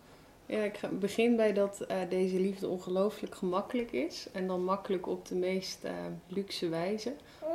Ja, 0.50 0.62
ik 0.62 0.80
begin 0.98 1.36
bij 1.36 1.52
dat 1.52 1.80
eh, 1.80 1.96
deze 2.08 2.40
liefde 2.40 2.68
ongelooflijk 2.68 3.34
gemakkelijk 3.34 3.92
is. 3.92 4.26
En 4.32 4.46
dan 4.46 4.64
makkelijk 4.64 5.06
op 5.06 5.28
de 5.28 5.34
meest 5.34 5.84
eh, 5.84 5.92
luxe 6.28 6.68
wijze. 6.68 7.08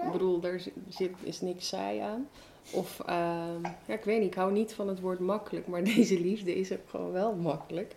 Ik 0.06 0.12
bedoel, 0.12 0.40
daar 0.40 0.60
zi- 0.60 0.74
zit, 0.90 1.12
is 1.24 1.42
niks 1.42 1.68
saai 1.68 2.00
aan. 2.00 2.28
Of, 2.72 3.00
ehm, 3.06 3.62
ja, 3.88 3.94
ik 3.94 4.04
weet 4.04 4.20
niet, 4.20 4.28
ik 4.28 4.34
hou 4.36 4.52
niet 4.52 4.74
van 4.74 4.88
het 4.88 5.00
woord 5.00 5.20
makkelijk. 5.20 5.68
Maar 5.68 5.84
deze 5.96 6.20
liefde 6.20 6.56
is 6.56 6.72
ook 6.72 6.90
gewoon 6.90 7.12
wel 7.12 7.34
makkelijk. 7.34 7.96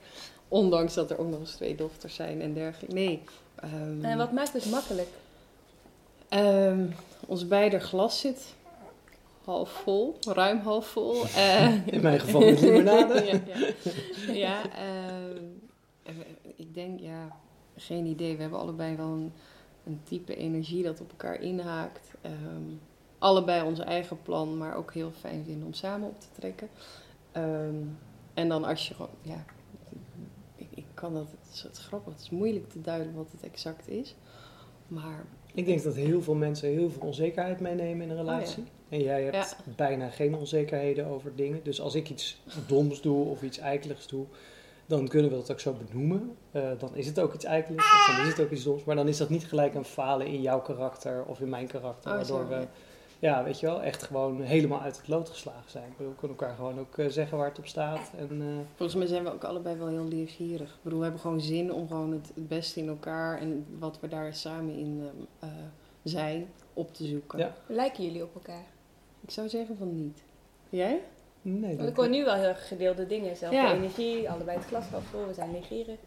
Ondanks 0.49 0.95
dat 0.95 1.11
er 1.11 1.19
ook 1.19 1.29
nog 1.29 1.41
eens 1.41 1.55
twee 1.55 1.75
dochters 1.75 2.15
zijn 2.15 2.41
en 2.41 2.55
dergelijke. 2.55 2.95
Nee. 2.95 3.23
ehm, 3.57 4.05
En 4.05 4.17
wat 4.19 4.33
maakt 4.33 4.53
het 4.53 4.71
makkelijk? 4.71 5.09
Ehm, 6.29 6.87
ons 7.27 7.47
beider 7.49 7.81
glas 7.81 8.21
zit 8.21 8.55
half 9.49 9.71
vol, 9.71 10.17
ruim 10.21 10.59
half 10.59 10.87
vol. 10.87 11.25
In 11.95 12.03
mijn 12.03 12.21
geval 12.21 12.41
met 12.41 12.61
limonade. 12.61 13.25
ja, 13.31 13.41
ja. 14.27 14.33
Ja, 14.33 14.63
ehm, 14.71 15.45
eh, 16.03 16.15
ik 16.57 16.75
denk, 16.75 17.01
ja, 17.01 17.37
geen 17.77 18.07
idee. 18.07 18.35
We 18.35 18.41
hebben 18.41 18.59
allebei 18.59 18.97
wel 18.97 19.07
een, 19.07 19.33
een 19.85 20.01
type 20.05 20.37
energie 20.37 20.83
dat 20.83 21.01
op 21.01 21.11
elkaar 21.11 21.41
inhaakt. 21.41 22.15
Ehm, 22.21 22.75
allebei 23.19 23.63
ons 23.63 23.79
eigen 23.79 24.23
plan, 24.23 24.57
maar 24.57 24.77
ook 24.77 24.93
heel 24.93 25.11
fijn 25.11 25.45
vinden 25.45 25.67
om 25.67 25.73
samen 25.73 26.09
op 26.09 26.21
te 26.21 26.29
trekken. 26.33 26.69
Ehm, 27.33 27.85
en 28.35 28.49
dan 28.49 28.65
als 28.65 28.89
je 28.89 28.95
gewoon, 28.95 29.11
ja, 29.23 29.45
ik, 30.57 30.69
ik 30.71 30.87
kan 30.95 31.15
dat, 31.15 31.31
het 31.31 31.55
is, 31.55 31.63
het 31.63 31.77
is 31.77 31.85
grappig, 31.85 32.13
het 32.13 32.23
is 32.23 32.31
moeilijk 32.31 32.69
te 32.71 32.81
duiden 32.81 33.15
wat 33.15 33.33
het 33.33 33.43
exact 33.43 33.89
is. 33.89 34.15
Maar 34.89 35.25
Ik 35.55 35.67
denk 35.67 35.83
dat 35.83 35.95
heel 35.95 36.23
veel 36.23 36.35
mensen 36.35 36.69
heel 36.69 36.91
veel 36.91 37.03
onzekerheid 37.03 37.61
meenemen 37.61 38.03
in 38.03 38.11
een 38.11 38.17
relatie. 38.17 38.65
En 38.89 39.03
jij 39.03 39.23
hebt 39.23 39.57
bijna 39.77 40.09
geen 40.09 40.35
onzekerheden 40.35 41.07
over 41.07 41.35
dingen. 41.35 41.61
Dus 41.63 41.81
als 41.81 41.95
ik 41.95 42.11
iets 42.11 42.41
doms 42.67 43.01
doe 43.01 43.25
of 43.25 43.43
iets 43.43 43.59
eikeligs 43.59 44.07
doe, 44.07 44.27
dan 44.87 45.09
kunnen 45.09 45.31
we 45.31 45.37
dat 45.37 45.51
ook 45.51 45.61
zo 45.61 45.77
benoemen. 45.89 46.37
Eh, 46.51 46.71
dan 46.79 46.97
is 46.97 47.07
het 47.07 47.21
ook 47.21 47.35
iets 47.35 47.45
eikeligs, 47.45 47.85
of 47.85 48.17
dan 48.17 48.27
is 48.27 48.33
het 48.33 48.41
ook 48.41 48.51
iets 48.51 48.65
doms. 48.65 48.85
Maar 48.85 48.97
dan 48.97 49.09
is 49.09 49.17
dat 49.17 49.29
niet 49.29 49.47
gelijk 49.47 49.75
een 49.75 49.85
falen 49.85 50.27
in 50.27 50.43
jouw 50.43 50.61
karakter 50.61 51.25
of 51.25 51.41
in 51.41 51.49
mijn 51.49 51.67
karakter. 51.67 52.11
Oh, 52.11 52.17
waardoor 52.17 52.41
zo, 52.41 52.49
we, 52.49 52.55
ja. 52.55 52.69
ja, 53.19 53.45
weet 53.45 53.61
je 53.61 53.67
wel, 53.67 53.83
echt 53.83 54.03
gewoon 54.03 54.43
helemaal 54.43 54.81
uit 54.81 54.97
het 54.97 55.09
lood 55.09 55.29
geslagen 55.29 55.71
zijn. 55.71 55.95
We 55.97 56.05
kunnen 56.19 56.39
elkaar 56.39 56.55
gewoon 56.55 56.79
ook 56.79 56.99
eh, 56.99 57.09
zeggen 57.09 57.39
waar 57.39 57.49
het 57.49 57.59
op 57.59 57.67
staat. 57.67 58.11
En, 58.17 58.41
eh, 58.41 58.47
volgens 58.77 58.99
mij 58.99 59.07
zijn 59.07 59.25
we 59.25 59.33
ook 59.33 59.45
allebei 59.45 59.77
wel 59.77 59.89
heel 59.89 60.09
leergierig. 60.09 60.75
Ik 60.75 60.83
bedoel, 60.83 60.99
we 60.99 61.05
hebben 61.05 61.23
gewoon 61.23 61.41
zin 61.41 61.73
om 61.73 61.89
gewoon 61.89 62.13
het, 62.13 62.31
het 62.35 62.49
beste 62.49 62.81
in 62.81 62.89
elkaar 62.89 63.39
en 63.39 63.67
wat 63.79 64.01
we 64.01 64.09
daar 64.09 64.35
samen 64.35 64.75
in 64.75 65.11
zijn 66.03 66.49
op 66.75 66.95
te 66.95 67.07
zoeken. 67.07 67.39
Ja. 67.39 67.55
Lijken 67.67 68.05
jullie 68.05 68.23
op 68.23 68.35
elkaar? 68.35 68.67
Ik 69.21 69.31
zou 69.31 69.49
zeggen 69.49 69.77
van 69.77 69.95
niet. 69.95 70.23
Jij? 70.69 71.01
nee, 71.43 71.77
Want 71.77 71.89
ik 71.89 71.97
hoor 71.97 72.09
nu 72.09 72.25
wel 72.25 72.35
heel 72.35 72.45
erg 72.49 72.69
gedeelde 72.69 73.07
dingen. 73.07 73.37
Zelfde 73.37 73.57
Ja. 73.57 73.73
energie, 73.75 74.31
allebei 74.31 74.57
het 74.59 74.67
glas 74.67 74.87
half 74.87 75.05
vol, 75.05 75.27
we 75.27 75.35
zijn 75.35 75.53
leergierig. 75.53 75.99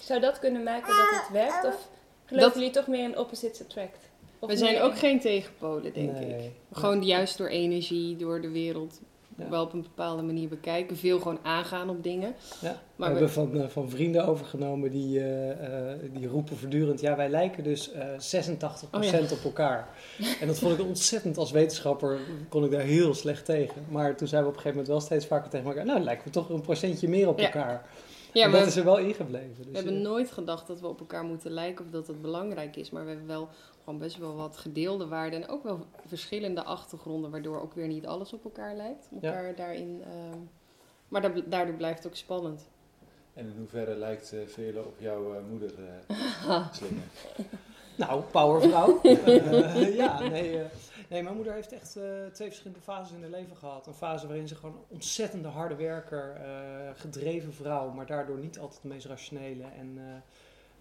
Zou 0.00 0.20
dat 0.20 0.38
kunnen 0.38 0.62
maken 0.62 0.88
dat 0.96 1.20
het 1.22 1.28
werkt? 1.32 1.64
Of 1.64 1.88
geloven 2.24 2.48
Dat- 2.48 2.54
jullie 2.58 2.70
toch 2.70 2.86
meer 2.86 3.04
in 3.04 3.18
opposites 3.18 3.60
attract? 3.62 4.08
Of 4.38 4.48
we 4.50 4.56
zijn 4.56 4.80
ook 4.80 4.90
in- 4.92 4.96
geen 4.98 5.20
tegenpolen, 5.20 5.92
denk 5.92 6.12
nee. 6.12 6.44
ik. 6.44 6.50
Gewoon 6.72 7.02
juist 7.04 7.38
door 7.38 7.48
energie, 7.48 8.16
door 8.16 8.40
de 8.40 8.50
wereld 8.50 9.00
Ja. 9.36 9.48
wel 9.48 9.62
op 9.62 9.72
een 9.72 9.82
bepaalde 9.82 10.22
manier 10.22 10.48
bekijken. 10.48 10.96
Veel 10.96 11.18
gewoon 11.18 11.38
aangaan 11.42 11.90
op 11.90 12.02
dingen. 12.02 12.34
Ja, 12.60 12.80
we 12.96 13.04
hebben 13.04 13.30
van, 13.30 13.60
eh, 13.60 13.68
van 13.68 13.90
vrienden 13.90 14.26
overgenomen 14.26 14.90
die, 14.90 15.20
eh, 15.20 15.90
eh, 15.90 15.98
die 16.12 16.26
roepen 16.26 16.56
voortdurend... 16.56 17.00
ja, 17.00 17.16
wij 17.16 17.28
lijken 17.28 17.64
dus 17.64 17.92
eh 17.92 18.06
86% 18.18 19.32
Oh 19.32 19.38
op 19.38 19.44
elkaar. 19.44 19.88
En 20.40 20.46
dat 20.46 20.58
vond 20.58 20.78
ik 20.78 20.86
ontzettend 20.86 21.36
als 21.36 21.50
wetenschapper, 21.50 22.18
kon 22.48 22.64
ik 22.64 22.70
daar 22.70 22.80
heel 22.80 23.14
slecht 23.14 23.44
tegen. 23.44 23.84
Maar 23.88 24.16
toen 24.16 24.28
zijn 24.28 24.42
we 24.42 24.48
op 24.48 24.54
een 24.54 24.60
gegeven 24.60 24.80
moment 24.84 24.98
wel 24.98 25.06
steeds 25.06 25.26
vaker 25.26 25.50
tegen 25.50 25.66
elkaar... 25.66 25.84
nou, 25.84 26.00
lijken 26.00 26.24
we 26.24 26.30
toch 26.30 26.48
een 26.48 26.60
procentje 26.60 27.08
meer 27.08 27.28
op 27.28 27.38
Ja. 27.38 27.44
elkaar. 27.44 27.84
Ja, 28.34 28.48
maar 28.48 28.58
dat 28.58 28.68
is 28.68 28.76
er 28.76 28.84
wel 28.84 28.98
ingebleven. 28.98 29.56
Dus, 29.56 29.66
we 29.66 29.76
hebben 29.76 29.94
eh, 29.96 30.00
nooit 30.02 30.30
gedacht 30.32 30.66
dat 30.66 30.80
we 30.80 30.86
op 30.86 31.00
elkaar 31.00 31.24
moeten 31.24 31.50
lijken 31.50 31.84
of 31.84 31.90
dat 31.90 32.06
het 32.06 32.22
belangrijk 32.22 32.76
is. 32.76 32.90
Maar 32.90 33.02
we 33.02 33.08
hebben 33.08 33.26
wel 33.28 33.48
gewoon 33.84 33.98
best 33.98 34.16
wel 34.18 34.34
wat 34.34 34.56
gedeelde 34.56 35.06
waarden 35.06 35.42
en 35.42 35.48
ook 35.48 35.62
wel 35.62 35.78
verschillende 36.06 36.64
achtergronden, 36.64 37.30
waardoor 37.30 37.60
ook 37.60 37.74
weer 37.74 37.86
niet 37.86 38.06
alles 38.06 38.32
op 38.32 38.44
elkaar 38.44 38.74
lijkt. 38.76 39.08
Om 39.10 39.18
Ja. 39.20 39.28
elkaar 39.28 39.54
daarin, 39.54 40.02
ehm, 40.04 40.38
maar 41.08 41.22
da- 41.22 41.42
daardoor 41.46 41.74
blijft 41.74 41.98
het 41.98 42.06
ook 42.06 42.16
spannend. 42.18 42.68
En 43.34 43.46
in 43.46 43.54
hoeverre 43.58 43.94
lijkt 43.96 44.32
uh, 44.34 44.40
Veerle 44.46 44.80
op 44.80 44.94
jouw 44.98 45.32
uh, 45.34 45.38
moeder 45.50 45.70
uh, 45.78 46.66
Slinger? 46.72 47.04
Nou, 47.96 48.22
powervrouw. 48.22 49.00
uh, 49.02 49.96
ja, 50.02 50.20
nee, 50.28 50.52
uh, 50.54 50.60
nee, 51.14 51.22
mijn 51.22 51.34
moeder 51.34 51.54
heeft 51.54 51.72
echt 51.72 51.96
uh, 51.96 52.26
twee 52.32 52.48
verschillende 52.48 52.82
fases 52.82 53.16
in 53.16 53.20
haar 53.20 53.30
leven 53.30 53.56
gehad. 53.56 53.86
Een 53.86 53.94
fase 53.94 54.26
waarin 54.26 54.48
ze 54.48 54.54
gewoon 54.54 54.74
een 54.74 54.84
ontzettende 54.88 55.48
harde 55.48 55.74
werker, 55.74 56.36
uh, 56.40 56.90
gedreven 56.94 57.54
vrouw, 57.54 57.90
maar 57.90 58.06
daardoor 58.06 58.38
niet 58.38 58.58
altijd 58.58 58.82
de 58.82 58.88
meest 58.88 59.06
rationele 59.06 59.64
en 59.64 59.98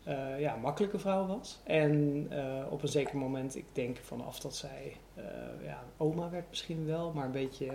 uh, 0.07 0.39
ja, 0.39 0.55
makkelijke 0.55 0.99
vrouw 0.99 1.25
was. 1.25 1.59
En 1.63 2.27
uh, 2.31 2.71
op 2.71 2.81
een 2.81 2.87
zeker 2.87 3.17
moment, 3.17 3.55
ik 3.55 3.65
denk 3.71 3.97
vanaf 3.97 4.39
dat 4.39 4.55
zij 4.55 4.97
uh, 5.17 5.23
ja, 5.65 5.83
oma 5.97 6.29
werd 6.29 6.49
misschien 6.49 6.85
wel, 6.85 7.11
maar 7.11 7.25
een 7.25 7.31
beetje, 7.31 7.65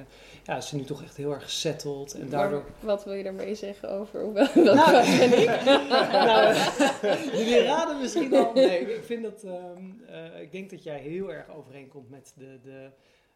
ja, 0.44 0.56
is 0.56 0.68
ze 0.68 0.76
nu 0.76 0.84
toch 0.84 1.02
echt 1.02 1.16
heel 1.16 1.32
erg 1.32 1.42
gesetteld. 1.42 2.14
En 2.14 2.28
daardoor... 2.28 2.60
Maar 2.60 2.86
wat 2.86 3.04
wil 3.04 3.14
je 3.14 3.22
daarmee 3.22 3.54
zeggen 3.54 3.90
over 3.90 4.32
welke 4.32 4.62
nou, 4.62 5.18
ben 5.18 5.40
ik? 5.40 5.64
nou, 5.64 6.54
jullie 7.38 7.62
raden 7.62 8.00
misschien 8.00 8.34
al. 8.34 8.52
Nee, 8.52 8.94
ik 8.96 9.04
vind 9.04 9.22
dat, 9.22 9.44
um, 9.44 10.02
uh, 10.10 10.40
ik 10.40 10.52
denk 10.52 10.70
dat 10.70 10.82
jij 10.82 10.98
heel 10.98 11.32
erg 11.32 11.50
overeenkomt 11.50 12.10
met 12.10 12.32
de, 12.36 12.58
de 12.62 12.90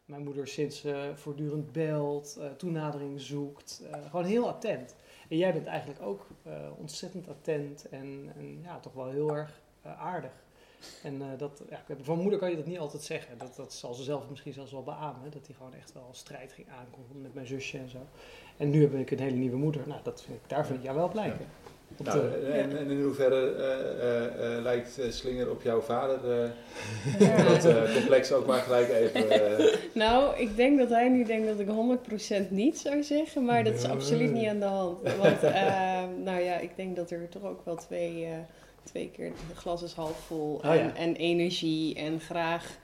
mijn 0.04 0.24
moeder 0.24 0.48
sinds 0.48 0.84
uh, 0.84 0.98
voortdurend 1.14 1.72
belt, 1.72 2.40
toenadering 2.56 3.20
zoekt, 3.20 3.82
gewoon 4.10 4.24
heel 4.24 4.48
attent. 4.48 4.94
En 5.28 5.36
jij 5.36 5.52
bent 5.52 5.66
eigenlijk 5.66 6.02
ook 6.02 6.26
uh, 6.46 6.52
ontzettend 6.76 7.28
attent 7.28 7.88
en, 7.88 8.32
en, 8.36 8.60
ja, 8.62 8.80
toch 8.80 8.92
wel 8.92 9.10
heel 9.10 9.36
erg 9.36 9.60
uh, 9.86 10.00
aardig. 10.00 10.32
En 11.02 11.14
uh, 11.14 11.26
dat, 11.38 11.62
ja, 11.70 11.84
van 12.02 12.18
moeder 12.18 12.38
kan 12.38 12.50
je 12.50 12.56
dat 12.56 12.66
niet 12.66 12.78
altijd 12.78 13.02
zeggen. 13.02 13.38
Dat, 13.38 13.56
dat 13.56 13.72
zal 13.72 13.94
ze 13.94 14.02
zelf 14.02 14.28
misschien 14.28 14.52
zelfs 14.52 14.72
wel 14.72 14.82
beamen. 14.82 15.30
Dat 15.30 15.46
hij 15.46 15.56
gewoon 15.56 15.74
echt 15.74 15.92
wel 15.92 16.08
strijd 16.12 16.52
ging 16.52 16.68
aankomen 16.68 17.22
met 17.22 17.34
mijn 17.34 17.46
zusje 17.46 17.78
en 17.78 17.88
zo. 17.88 17.98
En 18.56 18.70
nu 18.70 18.80
heb 18.80 18.94
ik 18.94 19.10
een 19.10 19.18
hele 19.18 19.36
nieuwe 19.36 19.56
moeder. 19.56 19.88
Nou, 19.88 20.02
dat 20.02 20.22
vind 20.22 20.38
ik, 20.42 20.48
daar 20.48 20.66
vind 20.66 20.78
ik 20.78 20.84
jou 20.84 20.96
wel 20.96 21.08
blijken. 21.08 21.46
Ja. 21.64 21.70
Nou, 21.96 22.20
de, 22.20 22.36
en, 22.36 22.78
en, 22.78 22.90
in 22.90 23.02
hoeverre 23.02 23.54
uh, 23.56 24.56
uh, 24.56 24.62
lijkt 24.62 25.00
Slinger 25.08 25.50
op 25.50 25.62
jouw 25.62 25.80
vader? 25.80 26.18
Ja. 27.18 27.42
Dat 27.42 27.92
complex 27.92 28.32
ook 28.32 28.46
maar 28.46 28.60
gelijk 28.60 28.88
even. 28.88 29.78
Nou, 29.94 30.38
ik 30.38 30.56
denk 30.56 30.78
dat 30.78 30.88
hij 30.88 31.08
nu 31.08 31.24
denkt 31.24 31.46
dat 31.46 31.58
ik 31.58 31.68
100% 32.46 32.48
niet 32.48 32.78
zou 32.78 33.02
zeggen, 33.02 33.44
maar 33.44 33.64
dat 33.64 33.74
is 33.74 33.84
absoluut 33.84 34.32
niet 34.32 34.48
aan 34.48 34.58
de 34.58 34.64
hand. 34.64 34.98
Want, 35.02 35.42
uh, 35.42 36.02
nou 36.24 36.40
ja, 36.40 36.58
ik 36.58 36.70
denk 36.76 36.96
dat 36.96 37.10
er 37.10 37.28
toch 37.28 37.44
ook 37.44 37.64
wel 37.64 37.76
twee, 37.76 38.22
uh, 38.22 38.28
twee 38.82 39.10
keer 39.16 39.32
het 39.48 39.56
glas 39.56 39.82
is 39.82 39.92
half 39.92 40.18
vol 40.26 40.54
Oh, 40.54 40.74
ja. 40.74 40.94
en 40.94 41.16
energie 41.16 41.94
en 41.94 42.20
graag. 42.20 42.78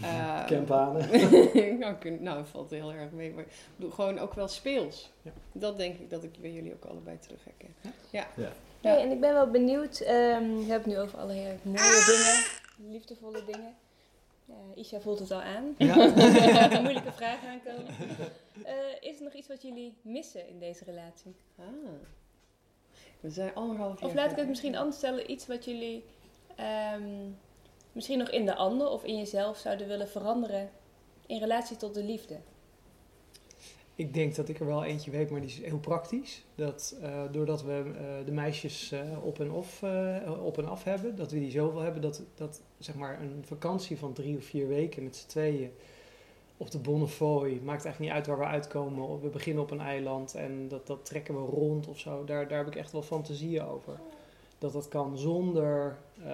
Uh, 0.00 0.46
Campanen. 0.46 1.10
nou, 1.78 2.10
nou, 2.20 2.44
valt 2.46 2.70
heel 2.70 2.92
erg 2.92 3.10
mee, 3.10 3.32
maar 3.32 3.44
gewoon 3.90 4.18
ook 4.18 4.34
wel 4.34 4.48
speels. 4.48 5.12
Ja. 5.22 5.30
Dat 5.52 5.76
denk 5.76 5.98
ik 5.98 6.10
dat 6.10 6.22
ik 6.22 6.40
bij 6.40 6.52
jullie 6.52 6.72
ook 6.74 6.84
allebei 6.84 7.18
terug 7.18 7.44
herken. 7.44 7.74
Ja. 7.80 7.90
Ja. 8.10 8.26
Ja. 8.36 8.52
Nee, 8.80 8.96
en 8.96 9.10
ik 9.10 9.20
ben 9.20 9.32
wel 9.32 9.50
benieuwd, 9.50 10.00
um, 10.00 10.58
je 10.58 10.70
hebt 10.70 10.84
het 10.84 10.94
nu 10.94 10.98
over 10.98 11.18
alle 11.18 11.32
heel 11.32 11.56
mooie 11.62 12.04
dingen, 12.06 12.92
liefdevolle 12.92 13.44
dingen. 13.44 13.74
Uh, 14.48 14.56
Isha 14.74 15.00
voelt 15.00 15.18
het 15.18 15.30
al 15.30 15.42
aan. 15.42 15.74
Ja. 15.78 15.96
een 16.76 16.82
moeilijke 16.82 17.12
vraag 17.12 17.44
aankomen. 17.44 17.94
Uh, 18.66 19.10
is 19.10 19.16
er 19.16 19.24
nog 19.24 19.32
iets 19.32 19.48
wat 19.48 19.62
jullie 19.62 19.96
missen 20.02 20.48
in 20.48 20.58
deze 20.58 20.84
relatie? 20.84 21.34
Ah. 21.58 21.66
We 23.20 23.30
zijn 23.30 23.54
anderhalf 23.54 24.00
jaar 24.00 24.08
Of 24.08 24.14
laat 24.14 24.30
ik 24.30 24.36
het 24.36 24.48
misschien 24.48 24.76
anders 24.76 24.96
stellen, 24.96 25.30
iets 25.30 25.46
wat 25.46 25.64
jullie 25.64 26.04
um, 26.94 27.36
misschien 27.92 28.18
nog 28.18 28.30
in 28.30 28.46
de 28.46 28.54
ander 28.54 28.88
of 28.88 29.04
in 29.04 29.18
jezelf 29.18 29.58
zouden 29.58 29.88
willen 29.88 30.08
veranderen 30.08 30.70
in 31.26 31.38
relatie 31.38 31.76
tot 31.76 31.94
de 31.94 32.04
liefde? 32.04 32.36
Ik 33.94 34.14
denk 34.14 34.34
dat 34.34 34.48
ik 34.48 34.60
er 34.60 34.66
wel 34.66 34.84
eentje 34.84 35.10
weet, 35.10 35.30
maar 35.30 35.40
die 35.40 35.50
is 35.50 35.60
heel 35.62 35.78
praktisch. 35.78 36.44
Dat 36.54 36.96
uh, 37.02 37.22
doordat 37.30 37.62
we 37.62 37.82
uh, 37.86 38.26
de 38.26 38.32
meisjes 38.32 38.92
uh, 38.92 39.24
op, 39.24 39.40
en 39.40 39.50
off, 39.50 39.82
op 40.42 40.58
en 40.58 40.68
af 40.68 40.84
hebben, 40.84 41.16
dat 41.16 41.32
we 41.32 41.38
die 41.38 41.50
zoveel 41.50 41.80
hebben, 41.80 42.02
dat, 42.02 42.22
dat 42.34 42.62
zeg 42.78 42.94
maar 42.94 43.20
een 43.20 43.44
vakantie 43.46 43.98
van 43.98 44.12
drie 44.12 44.36
of 44.36 44.44
vier 44.44 44.68
weken 44.68 45.02
met 45.02 45.16
z'n 45.16 45.28
tweeën 45.28 45.70
op 46.56 46.70
de 46.70 46.78
Bonnefoy, 46.78 47.50
maakt 47.50 47.84
eigenlijk 47.84 47.98
niet 47.98 48.10
uit 48.10 48.26
waar 48.26 48.38
we 48.38 48.44
uitkomen. 48.44 49.20
We 49.20 49.28
beginnen 49.28 49.62
op 49.62 49.70
een 49.70 49.80
eiland 49.80 50.34
en 50.34 50.68
dat, 50.68 50.86
dat 50.86 51.04
trekken 51.04 51.34
we 51.34 51.50
rond 51.50 51.88
of 51.88 51.98
zo. 51.98 52.24
Daar, 52.24 52.48
daar 52.48 52.58
heb 52.58 52.66
ik 52.66 52.76
echt 52.76 52.92
wel 52.92 53.02
fantasieën 53.02 53.62
over. 53.62 54.00
Dat 54.62 54.72
dat 54.72 54.88
kan 54.88 55.18
zonder 55.18 55.98
uh, 56.18 56.24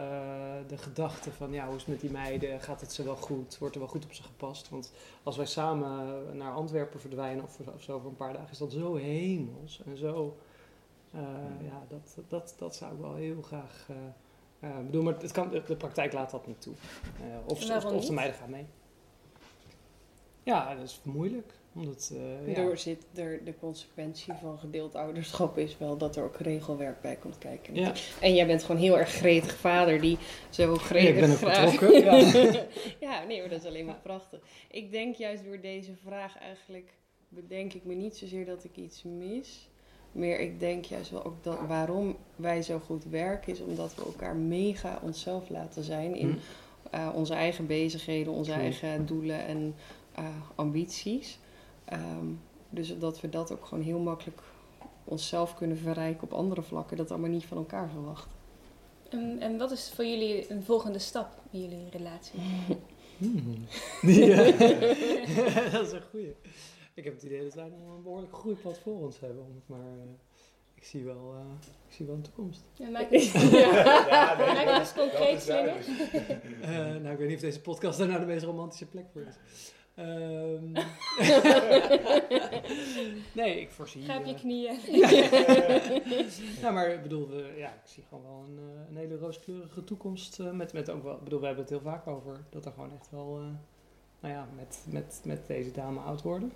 de 0.67 0.77
gedachte 0.77 1.33
van, 1.33 1.53
ja, 1.53 1.67
hoe 1.67 1.75
is 1.75 1.81
het 1.81 1.91
met 1.91 2.01
die 2.01 2.11
meiden? 2.11 2.61
Gaat 2.61 2.81
het 2.81 2.93
ze 2.93 3.03
wel 3.03 3.17
goed? 3.17 3.59
Wordt 3.59 3.75
er 3.75 3.81
wel 3.81 3.91
goed 3.91 4.05
op 4.05 4.13
ze 4.13 4.23
gepast? 4.23 4.69
Want 4.69 4.93
als 5.23 5.37
wij 5.37 5.47
samen 5.47 6.37
naar 6.37 6.53
Antwerpen 6.53 7.01
verdwijnen 7.01 7.45
of, 7.45 7.59
of 7.75 7.83
zo 7.83 7.99
voor 7.99 8.11
een 8.11 8.17
paar 8.17 8.33
dagen, 8.33 8.51
is 8.51 8.59
dat 8.59 8.73
zo 8.73 8.97
hemels 8.97 9.83
en 9.87 9.97
zo. 9.97 10.37
Uh, 11.15 11.21
ja, 11.67 11.83
dat, 11.89 12.17
dat, 12.29 12.55
dat 12.59 12.77
zou 12.77 12.93
ik 12.93 13.01
wel 13.01 13.15
heel 13.15 13.43
graag 13.43 13.89
uh, 14.61 14.79
bedoel, 14.85 15.03
maar 15.03 15.19
het 15.19 15.33
kan, 15.33 15.51
de 15.51 15.77
praktijk 15.77 16.13
laat 16.13 16.31
dat 16.31 16.47
niet 16.47 16.61
toe. 16.61 16.75
Uh, 17.21 17.37
of, 17.47 17.71
of, 17.71 17.85
of 17.85 18.05
de 18.05 18.13
meiden 18.13 18.37
gaan 18.37 18.51
mee. 18.51 18.67
Ja, 20.43 20.75
dat 20.75 20.85
is 20.85 21.01
moeilijk. 21.03 21.53
Omdat, 21.75 22.13
uh, 22.47 22.57
Door 22.57 22.79
zit 22.79 23.07
er 23.15 23.45
de 23.45 23.55
consequentie 23.61 24.33
van 24.41 24.59
gedeeld 24.59 24.95
ouderschap 24.95 25.59
is 25.59 25.79
wel 25.79 25.97
dat 25.97 26.17
er 26.17 26.25
ook 26.25 26.37
regelwerk 26.37 27.01
bij 27.01 27.17
komt 27.17 27.39
kijken. 27.39 27.75
Ja. 27.75 27.93
En 28.21 28.35
jij 28.35 28.47
bent 28.47 28.63
gewoon 28.63 28.81
heel 28.81 28.99
erg 28.99 29.11
gretig 29.11 29.57
vader 29.57 30.01
die 30.01 30.19
zo 30.51 30.75
gretig 30.75 31.09
ja, 31.09 31.15
ik 31.15 31.21
ben 31.21 31.31
ook 31.31 31.37
graag... 31.37 31.71
betrokken. 31.71 32.05
Ja. 32.05 32.67
ja, 33.09 33.25
nee, 33.25 33.41
maar 33.41 33.49
dat 33.49 33.61
is 33.61 33.67
alleen 33.67 33.87
maar 33.87 34.01
prachtig. 34.03 34.41
Ik 34.71 34.93
denk 34.93 35.15
juist 35.15 35.45
door 35.45 35.61
deze 35.61 35.95
vraag 36.05 36.39
eigenlijk 36.39 36.93
bedenk 37.29 37.73
ik 37.73 37.85
me 37.85 37.95
niet 37.95 38.17
zozeer 38.17 38.45
dat 38.45 38.65
ik 38.65 38.77
iets 38.77 39.03
mis. 39.03 39.69
Meer 40.13 40.41
ik 40.41 40.61
denk 40.61 40.85
juist 40.85 41.11
wel 41.11 41.25
ook 41.25 41.45
dat 41.45 41.59
waarom 41.67 42.17
wij 42.37 42.63
zo 42.63 42.79
goed 42.79 43.05
werken 43.05 43.53
is 43.53 43.61
omdat 43.61 43.95
we 43.95 44.05
elkaar 44.05 44.37
mega 44.37 45.01
onszelf 45.03 45.49
laten 45.49 45.83
zijn 45.83 46.15
in 46.15 46.41
Hm. 46.91 46.97
uh, 46.97 47.09
onze 47.15 47.35
eigen 47.35 47.67
bezigheden, 47.67 48.33
onze 48.33 48.51
True. 48.51 48.63
eigen 48.63 49.07
doelen 49.07 49.47
en 49.47 49.75
uh, 50.19 50.25
ambities. 50.55 51.39
Um, 51.93 52.41
dus 52.71 52.99
dat 52.99 53.21
we 53.21 53.29
dat 53.29 53.53
ook 53.53 53.65
gewoon 53.67 53.85
heel 53.85 53.99
makkelijk 53.99 54.41
onszelf 55.05 55.55
kunnen 55.55 55.79
verrijken 55.79 56.23
op 56.23 56.33
andere 56.33 56.63
vlakken, 56.63 56.97
dat 56.97 57.11
allemaal 57.11 57.31
niet 57.31 57.45
van 57.45 57.57
elkaar 57.57 57.89
verwachten. 57.89 58.31
En, 59.11 59.41
en 59.41 59.59
wat 59.59 59.71
is 59.71 59.91
voor 59.95 60.05
jullie 60.05 60.51
een 60.51 60.63
volgende 60.63 60.99
stap 60.99 61.29
in 61.51 61.61
jullie 61.61 61.89
relatie? 61.91 62.41
Hmm. 63.19 63.65
Ja. 64.03 64.37
dat 65.73 65.87
is 65.87 65.93
een 65.93 66.03
goeie. 66.11 66.35
Ik 66.95 67.05
heb 67.05 67.15
het 67.15 67.23
idee 67.23 67.43
dat 67.43 67.55
wij 67.55 67.69
nog 67.69 67.97
een 67.97 68.03
behoorlijk 68.03 68.35
groeipad 68.35 68.79
voor 68.79 69.01
ons 69.01 69.21
hebben, 69.21 69.45
om 69.45 69.55
het 69.55 69.69
maar 69.69 69.79
uh, 69.79 70.11
ik 70.75 70.85
zie 70.85 71.05
wel, 71.05 71.35
eh, 71.35 71.69
ik 71.89 71.95
zie 71.95 72.07
wel 72.07 72.15
een 72.15 72.23
toekomst. 72.23 72.65
Ja, 72.73 72.89
maak 72.89 73.03
dat- 73.11 73.13
eens 74.81 74.93
concreet. 74.93 75.49
Eh, 75.49 76.69
nou, 76.71 77.09
ik 77.09 77.19
weet 77.19 77.27
niet 77.29 77.37
of 77.37 77.43
deze 77.43 77.61
podcast 77.61 77.99
daarna 77.99 78.19
de 78.19 78.27
meest 78.27 78.45
romantische 78.45 78.87
plek 78.87 79.05
voor 79.13 79.23
is. 79.23 79.35
Ehm, 79.99 80.73
nee, 83.33 83.61
ik 83.61 83.71
voorzie... 83.71 84.03
Ga 84.03 84.19
op 84.19 84.25
je 84.25 84.33
eh, 84.35 84.39
knieën. 84.41 84.79
Ja, 86.61 86.71
maar 86.71 86.89
ik 86.93 87.03
bedoel, 87.03 87.29
we- 87.29 87.55
ja, 87.57 87.69
ik 87.69 87.81
zie 87.85 88.05
gewoon 88.09 88.25
wel 88.25 88.45
een, 88.49 88.59
eh, 88.59 88.89
een 88.91 88.97
hele 88.97 89.17
rooskleurige 89.17 89.85
toekomst. 89.85 90.41
eh, 90.41 90.51
met, 90.51 90.73
met 90.73 90.91
ook 90.91 91.03
wel, 91.03 91.15
ik 91.15 91.23
bedoel, 91.25 91.41
we 91.41 91.47
hebben 91.47 91.65
het 91.65 91.73
heel 91.73 91.83
vaak 91.83 92.07
over 92.07 92.45
dat 92.51 92.65
er 92.65 92.73
gewoon 92.73 92.93
echt 92.95 93.11
wel, 93.11 93.39
eh, 93.39 93.45
nou 94.21 94.35
ja, 94.35 94.49
met, 94.57 94.85
met, 94.91 95.21
met 95.25 95.47
deze 95.47 95.71
dame 95.71 96.01
oud 96.01 96.23
worden. 96.23 96.53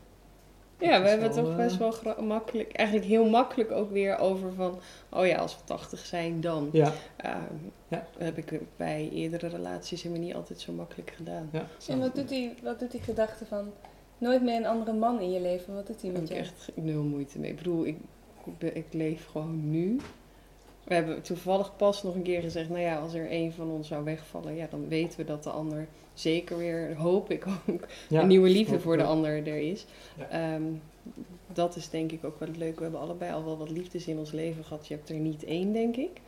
Ja, 0.82 0.92
Dat 0.92 1.02
we 1.02 1.08
hebben 1.08 1.26
het 1.26 1.34
wel, 1.36 1.44
toch 1.44 1.52
eh, 1.52 1.58
best 1.58 1.76
wel 2.04 2.22
makkelijk, 2.24 2.72
eigenlijk 2.72 3.08
heel 3.08 3.28
makkelijk 3.28 3.70
ook 3.70 3.90
weer 3.90 4.18
over 4.18 4.52
van, 4.52 4.78
oh 5.10 5.26
ja, 5.26 5.36
als 5.38 5.56
we 5.56 5.64
80 5.64 6.06
zijn 6.06 6.40
dan. 6.40 6.68
Ja, 6.72 6.92
Ehm, 7.16 7.36
Ja. 7.88 8.06
Dat 8.18 8.22
heb 8.22 8.36
ik 8.38 8.60
bij 8.76 9.08
eerdere 9.12 9.48
relaties 9.48 10.02
helemaal 10.02 10.24
niet 10.24 10.34
altijd 10.34 10.60
zo 10.60 10.72
makkelijk 10.72 11.10
gedaan. 11.16 11.48
ja. 11.52 11.66
En 11.88 11.98
wat 12.00 12.14
doet, 12.14 12.28
die, 12.28 12.54
wat 12.62 12.78
doet 12.80 12.90
die 12.90 13.00
gedachte 13.02 13.46
van 13.46 13.72
nooit 14.18 14.42
meer 14.42 14.56
een 14.56 14.66
andere 14.66 14.92
man 14.92 15.20
in 15.20 15.30
je 15.30 15.40
leven? 15.40 15.74
Wat 15.74 15.86
doet 15.86 16.00
die 16.00 16.10
met 16.10 16.20
heb 16.20 16.28
ik 16.30 16.34
jou? 16.36 16.46
echt 16.46 16.70
nul 16.74 17.02
moeite 17.02 17.38
mee. 17.38 17.50
Ik 17.50 17.56
bedoel, 17.56 17.86
ik, 17.86 17.96
ik 18.58 18.86
leef 18.90 19.26
gewoon 19.26 19.70
nu. 19.70 19.96
We 20.84 20.94
hebben 20.94 21.22
toevallig 21.22 21.76
pas 21.76 22.02
nog 22.02 22.14
een 22.14 22.22
keer 22.22 22.40
gezegd, 22.40 22.68
nou 22.68 22.80
ja, 22.80 22.98
als 22.98 23.14
er 23.14 23.32
een 23.32 23.52
van 23.52 23.70
ons 23.70 23.88
zou 23.88 24.04
wegvallen, 24.04 24.56
ja, 24.56 24.66
dan 24.70 24.88
weten 24.88 25.18
we 25.18 25.24
dat 25.24 25.42
de 25.42 25.50
ander 25.50 25.86
zeker 26.14 26.58
weer, 26.58 26.96
hoop 26.96 27.30
ik 27.30 27.44
ook, 27.68 27.86
Ja, 28.08 28.20
een 28.20 28.28
nieuwe 28.28 28.48
liefde 28.48 28.80
voor 28.80 28.96
de 28.96 29.04
ander 29.04 29.46
er 29.46 29.70
is. 29.70 29.86
Ja. 30.18 30.28
Ehm, 30.28 30.62
dat 31.52 31.76
is 31.76 31.90
denk 31.90 32.12
ik 32.12 32.24
ook 32.24 32.38
wel 32.38 32.48
leuk. 32.56 32.76
We 32.76 32.82
hebben 32.82 33.00
allebei 33.00 33.32
al 33.32 33.44
wel 33.44 33.58
wat 33.58 33.70
liefdes 33.70 34.06
in 34.06 34.18
ons 34.18 34.32
leven 34.32 34.64
gehad. 34.64 34.86
Je 34.86 34.94
hebt 34.94 35.08
er 35.08 35.16
niet 35.16 35.44
één, 35.44 35.72
denk 35.72 35.96
ik. 35.96 36.20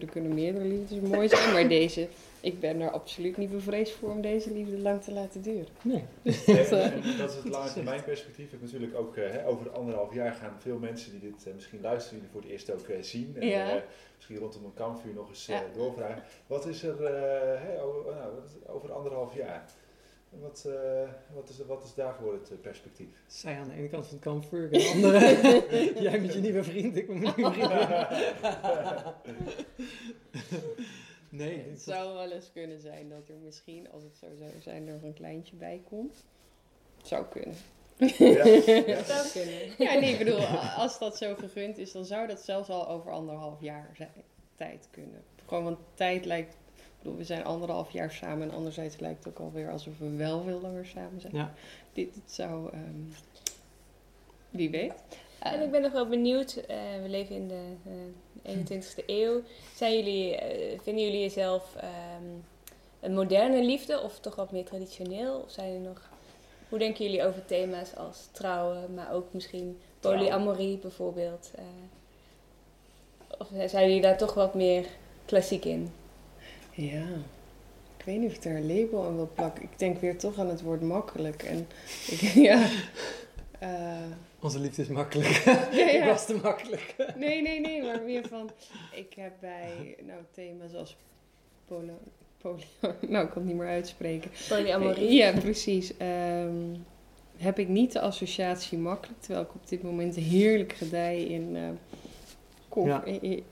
Er 0.00 0.06
kunnen 0.10 0.34
meerdere 0.34 0.64
liefdes 0.64 1.00
mooi 1.00 1.28
zijn, 1.28 1.52
maar 1.52 1.68
deze, 1.78 2.08
ik 2.40 2.60
ben 2.60 2.80
er 2.80 2.90
absoluut 2.90 3.36
niet 3.36 3.50
bevreesd 3.50 3.92
voor 3.92 4.10
om 4.10 4.20
deze 4.20 4.52
liefde 4.52 4.78
lang 4.78 5.02
te 5.02 5.12
laten 5.12 5.42
duren. 5.42 5.68
Nee. 5.82 6.04
Dat, 6.46 6.72
eh, 6.72 6.92
en 6.92 7.16
dat 7.18 7.30
is 7.30 7.36
het 7.36 7.48
lange 7.56 7.72
termijn 7.72 8.04
perspectief. 8.04 8.44
Ik 8.44 8.50
heb 8.50 8.60
natuurlijk 8.60 8.94
ook 8.94 9.16
eh, 9.16 9.30
hè, 9.30 9.46
over 9.46 9.70
anderhalf 9.70 10.14
jaar 10.14 10.32
gaan 10.34 10.56
veel 10.60 10.78
mensen 10.78 11.10
die 11.20 11.30
dit 11.30 11.46
eh, 11.46 11.54
misschien 11.54 11.80
luisteren, 11.80 12.20
die 12.20 12.28
voor 12.32 12.40
het 12.40 12.50
eerst 12.50 12.70
ook 12.72 12.88
eh, 12.88 13.02
zien. 13.02 13.36
En, 13.40 13.46
Ja. 13.46 13.70
eh, 13.76 13.82
misschien 14.16 14.36
rondom 14.38 14.64
een 14.64 14.74
kampvuur 14.74 15.14
nog 15.14 15.28
eens 15.28 15.48
eh, 15.48 15.56
Ja. 15.56 15.62
doorvragen. 15.74 16.22
Wat 16.46 16.66
is 16.66 16.82
er 16.82 17.04
eh, 17.04 17.84
over, 17.84 18.14
nou, 18.14 18.32
over 18.66 18.92
anderhalf 18.92 19.34
jaar? 19.34 19.70
Wat, 20.30 20.64
eh, 20.68 21.08
wat, 21.34 21.48
is, 21.48 21.58
wat 21.66 21.84
is 21.84 21.94
daarvoor 21.94 22.32
het 22.32 22.50
eh, 22.50 22.58
perspectief? 22.58 23.08
Zij 23.26 23.58
aan 23.58 23.68
de 23.68 23.74
ene 23.74 23.88
kant 23.88 24.06
van 24.06 24.14
het 24.14 24.24
kampvuur 24.24 24.72
en 24.72 24.78
de 24.78 24.90
andere. 24.94 25.20
Jij 26.10 26.20
met 26.20 26.32
je 26.32 26.40
nieuwe 26.40 26.64
vriend, 26.64 26.96
ik 26.96 27.08
met 27.08 27.18
mijn 27.18 27.34
nieuwe 27.36 27.52
vriend. 27.52 27.68
nee, 31.40 31.70
Het 31.70 31.82
zou 31.82 32.14
wel 32.14 32.30
eens 32.30 32.50
kunnen 32.52 32.80
zijn 32.80 33.08
dat 33.08 33.28
er 33.28 33.38
misschien, 33.44 33.90
als 33.90 34.02
het 34.02 34.16
zo 34.16 34.26
zou 34.38 34.50
zijn, 34.60 34.86
er 34.86 34.92
nog 34.92 35.02
een 35.02 35.14
kleintje 35.14 35.56
bij 35.56 35.82
komt. 35.88 36.24
Zou 37.02 37.26
kunnen. 37.26 37.54
Ja. 37.96 38.44
Ja. 38.86 39.02
zou 39.02 39.28
kunnen. 39.32 39.74
Ja, 39.78 40.00
nee, 40.00 40.12
ik 40.12 40.18
bedoel, 40.18 40.46
als 40.76 40.98
dat 40.98 41.16
zo 41.16 41.34
gegund 41.34 41.78
is, 41.78 41.92
dan 41.92 42.04
zou 42.04 42.26
dat 42.26 42.40
zelfs 42.40 42.68
al 42.68 42.88
over 42.88 43.12
anderhalf 43.12 43.60
jaar 43.60 43.90
zijn, 43.96 44.10
tijd 44.54 44.88
kunnen. 44.90 45.24
Gewoon, 45.46 45.64
want 45.64 45.78
tijd 45.94 46.24
lijkt, 46.24 46.56
bedoel, 46.98 47.16
we 47.16 47.24
zijn 47.24 47.44
anderhalf 47.44 47.90
jaar 47.90 48.10
samen 48.10 48.50
en 48.50 48.56
anderzijds 48.56 48.98
lijkt 48.98 49.24
het 49.24 49.32
ook 49.32 49.46
alweer 49.46 49.70
alsof 49.70 49.98
we 49.98 50.16
wel 50.16 50.42
veel 50.42 50.60
langer 50.60 50.86
samen 50.86 51.20
zijn. 51.20 51.34
Ja. 51.34 51.52
Dit, 51.92 52.14
dit 52.14 52.32
zou, 52.32 52.72
ehm, 52.72 53.02
wie 54.50 54.70
weet. 54.70 54.92
En 55.38 55.62
ik 55.62 55.70
ben 55.70 55.82
nog 55.82 55.92
wel 55.92 56.08
benieuwd, 56.08 56.56
eh, 56.56 56.76
we 57.02 57.08
leven 57.08 57.34
in 57.34 57.48
de 57.48 57.72
eh, 58.42 58.52
21ste 58.54 59.02
eeuw. 59.06 59.42
Zijn 59.74 59.94
jullie, 59.94 60.36
eh, 60.36 60.78
vinden 60.82 61.04
jullie 61.04 61.20
jezelf 61.20 61.74
ehm, 61.76 62.24
een 63.00 63.14
moderne 63.14 63.64
liefde 63.64 64.00
of 64.00 64.20
toch 64.20 64.34
wat 64.34 64.52
meer 64.52 64.64
traditioneel? 64.64 65.38
Of 65.38 65.50
zijn 65.50 65.74
er 65.74 65.80
nog, 65.80 66.10
hoe 66.68 66.78
denken 66.78 67.04
jullie 67.04 67.24
over 67.24 67.44
thema's 67.44 67.96
als 67.96 68.28
trouwen, 68.32 68.94
maar 68.94 69.12
ook 69.12 69.32
misschien 69.32 69.78
polyamorie 70.00 70.78
bijvoorbeeld? 70.78 71.50
eh? 71.54 71.64
of 73.38 73.48
zijn 73.70 73.86
jullie 73.86 74.02
daar 74.02 74.18
toch 74.18 74.34
wat 74.34 74.54
meer 74.54 74.86
klassiek 75.24 75.64
in? 75.64 75.92
Ja, 76.80 77.06
ik 77.98 78.04
weet 78.04 78.18
niet 78.18 78.30
of 78.30 78.36
ik 78.36 78.42
daar 78.42 78.54
een 78.54 78.76
label 78.80 79.04
aan 79.04 79.14
wil 79.16 79.30
plakken. 79.34 79.62
Ik 79.62 79.78
denk 79.78 80.00
weer 80.00 80.18
toch 80.18 80.38
aan 80.38 80.48
het 80.48 80.62
woord 80.62 80.80
makkelijk. 80.82 81.42
En 81.42 81.66
ik, 82.10 82.20
ja, 82.48 82.68
eh, 83.58 83.96
Onze 84.40 84.58
liefde 84.60 84.82
is 84.82 84.88
makkelijk. 84.88 85.28
ja, 85.28 85.68
Ik 85.88 85.92
ja. 85.92 86.06
was 86.06 86.26
te 86.26 86.38
makkelijk. 86.42 86.94
Nee, 87.16 87.42
nee, 87.42 87.60
nee, 87.60 87.82
maar 87.82 88.02
meer 88.02 88.28
van. 88.28 88.50
Ik 88.94 89.14
heb 89.14 89.32
bij 89.40 89.96
nou, 90.06 90.20
thema's 90.34 90.74
als 90.74 90.96
polo, 91.66 91.98
poly, 92.38 92.62
nou, 93.08 93.24
ik 93.24 93.30
kan 93.30 93.42
het 93.42 93.44
niet 93.44 93.56
meer 93.56 93.66
uitspreken. 93.68 94.30
Polyamorie? 94.48 95.12
Ja, 95.12 95.32
precies. 95.32 95.96
Ehm, 95.96 96.74
heb 97.36 97.58
ik 97.58 97.68
niet 97.68 97.92
de 97.92 98.00
associatie 98.00 98.78
makkelijk, 98.78 99.20
terwijl 99.20 99.44
ik 99.44 99.54
op 99.54 99.68
dit 99.68 99.82
moment 99.82 100.14
heerlijk 100.14 100.72
gedij 100.72 101.22
in. 101.24 101.56
eh 101.56 101.62
kof- 102.68 102.86
Ja. 102.86 103.02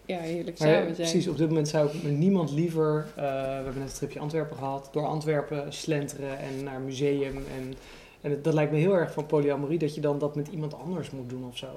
ja. 0.06 0.18
heerlijk 0.18 0.58
Maar 0.58 0.68
ja, 0.68 0.74
samen 0.78 0.94
zijn. 0.94 1.08
precies, 1.08 1.28
op 1.28 1.36
dit 1.36 1.48
moment 1.48 1.68
zou 1.68 1.88
ik 1.88 2.02
met 2.02 2.12
niemand 2.18 2.50
liever, 2.50 3.06
eh, 3.16 3.22
we 3.22 3.28
hebben 3.30 3.78
net 3.78 3.88
een 3.90 3.94
tripje 3.96 4.18
Antwerpen 4.20 4.56
gehad, 4.56 4.88
door 4.92 5.06
Antwerpen 5.06 5.72
slenteren 5.72 6.38
en 6.38 6.64
naar 6.64 6.80
museum. 6.80 7.36
En, 7.36 7.74
en 8.20 8.30
het- 8.30 8.44
dat 8.44 8.54
lijkt 8.54 8.72
me 8.72 8.78
heel 8.78 8.96
erg 8.96 9.12
van 9.12 9.26
polyamorie, 9.26 9.78
dat 9.78 9.94
je 9.94 10.00
dan 10.00 10.18
dat 10.18 10.36
met 10.36 10.48
iemand 10.48 10.74
anders 10.74 11.10
moet 11.10 11.28
doen 11.28 11.44
of 11.48 11.56
zo. 11.56 11.66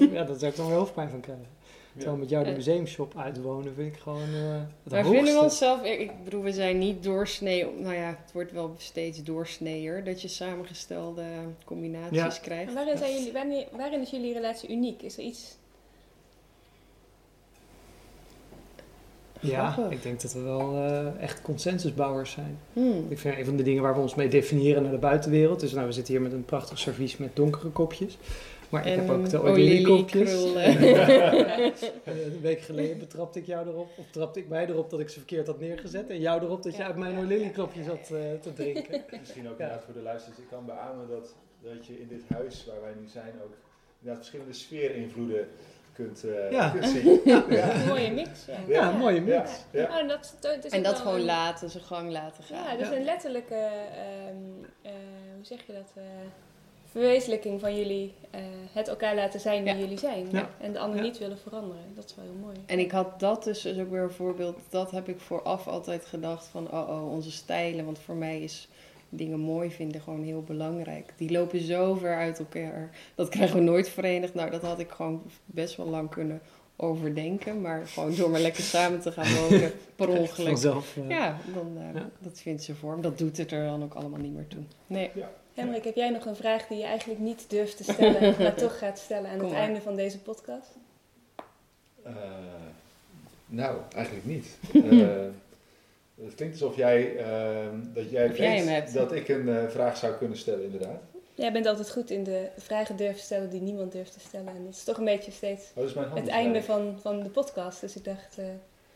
Mm. 0.00 0.12
ja, 0.12 0.24
daar 0.24 0.38
zou 0.38 0.50
ik 0.50 0.56
dan 0.56 0.68
wel 0.68 0.78
hoofdpijn 0.78 1.08
van 1.10 1.20
krijgen. 1.20 1.46
Terwijl 1.96 2.16
met 2.18 2.28
jou 2.28 2.44
de 2.44 2.50
museumshop 2.52 3.16
uitwonen 3.16 3.74
vind 3.74 3.94
ik 3.94 4.00
gewoon 4.00 4.22
eh 4.22 4.52
het 4.82 4.92
Wij 4.92 5.02
hoogste. 5.02 5.24
vinden 5.24 5.42
onszelf, 5.42 5.82
ik 5.84 6.00
ik 6.00 6.10
bedoel, 6.24 6.42
we 6.42 6.52
zijn 6.52 6.78
niet 6.78 7.02
doorsnee, 7.02 7.66
nou 7.78 7.94
ja, 7.94 8.06
het 8.22 8.32
wordt 8.32 8.52
wel 8.52 8.74
steeds 8.78 9.22
doorsneeër, 9.22 10.04
dat 10.04 10.22
je 10.22 10.28
samengestelde 10.28 11.22
combinaties 11.64 12.16
Ja. 12.18 12.24
En 12.34 12.40
krijgt. 12.42 12.74
waarin, 12.74 12.98
zijn 12.98 13.12
jullie, 13.14 13.66
waarin 13.76 14.00
is 14.00 14.10
jullie 14.10 14.32
relatie 14.32 14.68
uniek? 14.70 15.02
Is 15.02 15.16
er 15.18 15.24
iets... 15.24 15.58
Ja, 19.40 19.70
Grappig. 19.70 19.96
ik 19.96 20.02
denk 20.02 20.20
dat 20.20 20.32
we 20.32 20.40
wel 20.40 20.74
eh, 20.76 21.22
echt 21.22 21.42
consensusbouwers 21.42 22.30
zijn. 22.30 22.58
Hmm. 22.72 23.06
Ik 23.08 23.18
vind 23.18 23.38
een 23.38 23.44
van 23.44 23.56
de 23.56 23.62
dingen 23.62 23.82
waar 23.82 23.94
we 23.94 24.00
ons 24.00 24.14
mee 24.14 24.28
definiëren 24.28 24.82
naar 24.82 24.92
de 24.92 24.98
buitenwereld. 24.98 25.60
Dus 25.60 25.72
nou, 25.72 25.86
we 25.86 25.92
zitten 25.92 26.14
hier 26.14 26.22
met 26.22 26.32
een 26.32 26.44
prachtig 26.44 26.78
servies 26.78 27.16
met 27.16 27.36
donkere 27.36 27.68
kopjes. 27.68 28.18
Maar 28.68 28.86
ik 28.86 28.94
heb 28.94 29.10
ook 29.10 29.28
de 29.28 29.40
O'Leary 29.40 29.82
kopjes. 29.82 30.30
krullen. 30.30 30.64
Eh, 32.04 32.24
Een 32.24 32.40
week 32.40 32.60
geleden 32.60 32.98
betrapte 32.98 33.38
ik 33.38 33.46
jou 33.46 33.68
erop, 33.68 33.88
of 33.96 34.04
trapte 34.10 34.38
ik 34.38 34.48
mij 34.48 34.66
erop 34.68 34.90
dat 34.90 35.00
ik 35.00 35.08
ze 35.08 35.18
verkeerd 35.18 35.46
had 35.46 35.60
neergezet. 35.60 36.08
En 36.10 36.20
jou 36.20 36.42
erop 36.42 36.62
dat 36.62 36.72
je 36.72 36.78
Ja, 36.78 36.86
uit 36.86 36.96
mijn 36.96 37.28
ja, 37.28 37.68
zat 37.84 37.98
eh, 38.10 38.18
te 38.40 38.52
drinken. 38.54 39.02
Misschien 39.20 39.48
ook 39.48 39.58
Ja. 39.58 39.64
inderdaad 39.64 39.84
voor 39.84 39.94
de 39.94 40.02
luisteraars. 40.02 40.38
Ik 40.40 40.48
kan 40.50 40.64
beamen 40.66 41.08
dat, 41.08 41.34
dat 41.62 41.86
je 41.86 42.00
in 42.00 42.08
dit 42.08 42.22
huis 42.28 42.64
waar 42.66 42.80
wij 42.80 42.92
nu 43.00 43.08
zijn 43.08 43.32
ook 43.44 43.54
inderdaad 43.98 44.24
verschillende 44.26 44.52
sfeerinvloeden 44.58 45.46
kunt, 46.04 46.24
eh, 46.24 46.50
Ja. 46.50 46.68
kunt 46.70 46.86
zien. 46.86 47.20
Ja. 47.24 47.44
Een 47.74 47.86
mooie 47.88 48.10
mix, 48.12 48.30
ja. 48.46 48.54
Ja, 48.68 48.90
mooie 48.90 49.24
Ja. 49.24 49.38
mix. 49.38 49.50
Ja. 49.70 49.84
Oh, 50.02 50.08
dat, 50.08 50.36
dat 50.40 50.64
is 50.64 50.70
En 50.72 50.82
dat 50.82 50.98
gewoon 50.98 51.14
een- 51.14 51.24
laten, 51.24 51.70
zijn 51.70 51.84
gang 51.84 52.10
laten 52.10 52.44
gaan. 52.44 52.62
Ja, 52.72 52.76
dus 52.76 52.88
Ja. 52.88 52.96
een 52.96 53.04
letterlijke, 53.04 53.54
ehm, 53.54 54.66
eh, 54.82 54.92
hoe 55.36 55.44
zeg 55.44 55.58
je 55.66 55.72
dat, 55.72 55.92
eh, 55.94 56.02
verwezenlijking 56.90 57.60
van 57.60 57.76
jullie, 57.76 58.14
eh, 58.30 58.40
het 58.72 58.88
elkaar 58.88 59.14
laten 59.14 59.40
zijn 59.40 59.62
wie 59.64 59.72
Ja. 59.72 59.78
jullie 59.78 59.98
zijn. 59.98 60.28
Ja. 60.30 60.48
En 60.60 60.72
de 60.72 60.78
ander 60.78 60.96
Ja. 60.96 61.02
niet 61.02 61.18
willen 61.18 61.38
veranderen. 61.38 61.82
Dat 61.94 62.04
is 62.04 62.14
wel 62.14 62.24
heel 62.24 62.34
mooi. 62.40 62.56
En 62.66 62.78
ik 62.78 62.90
had 62.90 63.20
dat 63.20 63.44
dus, 63.44 63.60
dus 63.62 63.78
ook 63.78 63.90
weer 63.90 64.02
een 64.02 64.10
voorbeeld, 64.10 64.56
dat 64.70 64.90
heb 64.90 65.08
ik 65.08 65.20
vooraf 65.20 65.66
altijd 65.68 66.04
gedacht 66.04 66.46
van, 66.46 66.70
oh 66.72 66.88
oh, 66.88 67.12
onze 67.12 67.30
stijlen. 67.30 67.84
Want 67.84 67.98
voor 67.98 68.14
mij 68.14 68.40
is 68.40 68.68
dingen 69.10 69.38
mooi 69.38 69.70
vinden 69.70 70.00
gewoon 70.00 70.22
heel 70.22 70.42
belangrijk. 70.42 71.12
Die 71.16 71.30
lopen 71.30 71.60
zo 71.60 71.94
ver 71.94 72.16
uit 72.16 72.38
elkaar. 72.38 72.90
Dat 73.14 73.28
krijgen 73.28 73.56
we 73.56 73.62
nooit 73.62 73.88
verenigd. 73.88 74.34
Nou, 74.34 74.50
dat 74.50 74.62
had 74.62 74.78
ik 74.78 74.90
gewoon 74.90 75.22
best 75.46 75.76
wel 75.76 75.86
lang 75.86 76.10
kunnen 76.10 76.40
overdenken. 76.76 77.60
Maar 77.60 77.86
gewoon 77.86 78.14
door 78.14 78.30
maar 78.30 78.40
lekker 78.40 78.62
samen 78.62 79.00
te 79.00 79.12
gaan 79.12 79.34
wonen, 79.34 79.72
per 79.96 80.08
ongeluk. 80.08 80.48
Vanzelf. 80.48 80.96
eh, 80.96 81.08
Ja, 81.08 81.38
dan, 81.54 81.76
eh, 81.78 81.94
Ja. 82.00 82.08
dat 82.18 82.40
vindt 82.40 82.62
ze 82.62 82.74
vorm. 82.74 83.00
Dat 83.02 83.18
doet 83.18 83.36
het 83.36 83.52
er 83.52 83.64
dan 83.64 83.82
ook 83.82 83.94
allemaal 83.94 84.20
niet 84.20 84.34
meer 84.34 84.46
toe. 84.46 84.62
Nee. 84.86 85.10
Hendrik, 85.54 85.84
heb 85.84 85.94
jij 85.94 86.10
nog 86.10 86.24
een 86.24 86.36
vraag 86.36 86.66
die 86.66 86.78
je 86.78 86.84
eigenlijk 86.84 87.20
niet 87.20 87.44
durft 87.50 87.76
te 87.76 87.82
stellen, 87.82 88.34
maar 88.38 88.54
toch 88.54 88.78
gaat 88.78 88.98
stellen 88.98 89.30
aan 89.30 89.36
Kom 89.36 89.46
het 89.46 89.56
maar. 89.56 89.62
einde 89.66 89.80
van 89.80 89.96
deze 89.96 90.18
podcast? 90.18 90.68
Eh, 92.02 92.12
nou, 93.46 93.78
eigenlijk 93.94 94.26
niet. 94.26 94.58
Eh, 94.90 95.08
het 96.24 96.34
klinkt 96.34 96.60
alsof 96.62 96.76
jij, 96.76 97.16
ehm, 97.16 97.74
dat 97.94 98.10
jij 98.10 98.32
weet 98.32 98.92
dat 98.92 99.12
ik 99.12 99.28
een 99.28 99.48
eh, 99.48 99.68
vraag 99.68 99.96
zou 99.96 100.14
kunnen 100.14 100.38
stellen, 100.38 100.64
inderdaad. 100.64 101.00
Jij 101.34 101.52
bent 101.52 101.66
altijd 101.66 101.90
goed 101.90 102.10
in 102.10 102.24
de 102.24 102.48
vragen 102.56 102.96
durven 102.96 103.20
stellen 103.20 103.50
die 103.50 103.60
niemand 103.60 103.92
durft 103.92 104.12
te 104.12 104.20
stellen. 104.20 104.48
En 104.56 104.64
dat 104.64 104.74
is 104.74 104.84
toch 104.84 104.98
een 104.98 105.04
beetje 105.04 105.30
steeds 105.30 105.62
Oh, 105.68 105.74
dat 105.74 105.84
is 105.84 105.94
mijn 105.94 106.06
hand. 106.08 106.20
het 106.20 106.28
einde 106.28 106.62
van, 106.62 106.98
van 107.00 107.22
de 107.22 107.28
podcast. 107.28 107.80
Dus 107.80 107.96
ik 107.96 108.04
dacht, 108.04 108.38
eh 108.38 108.44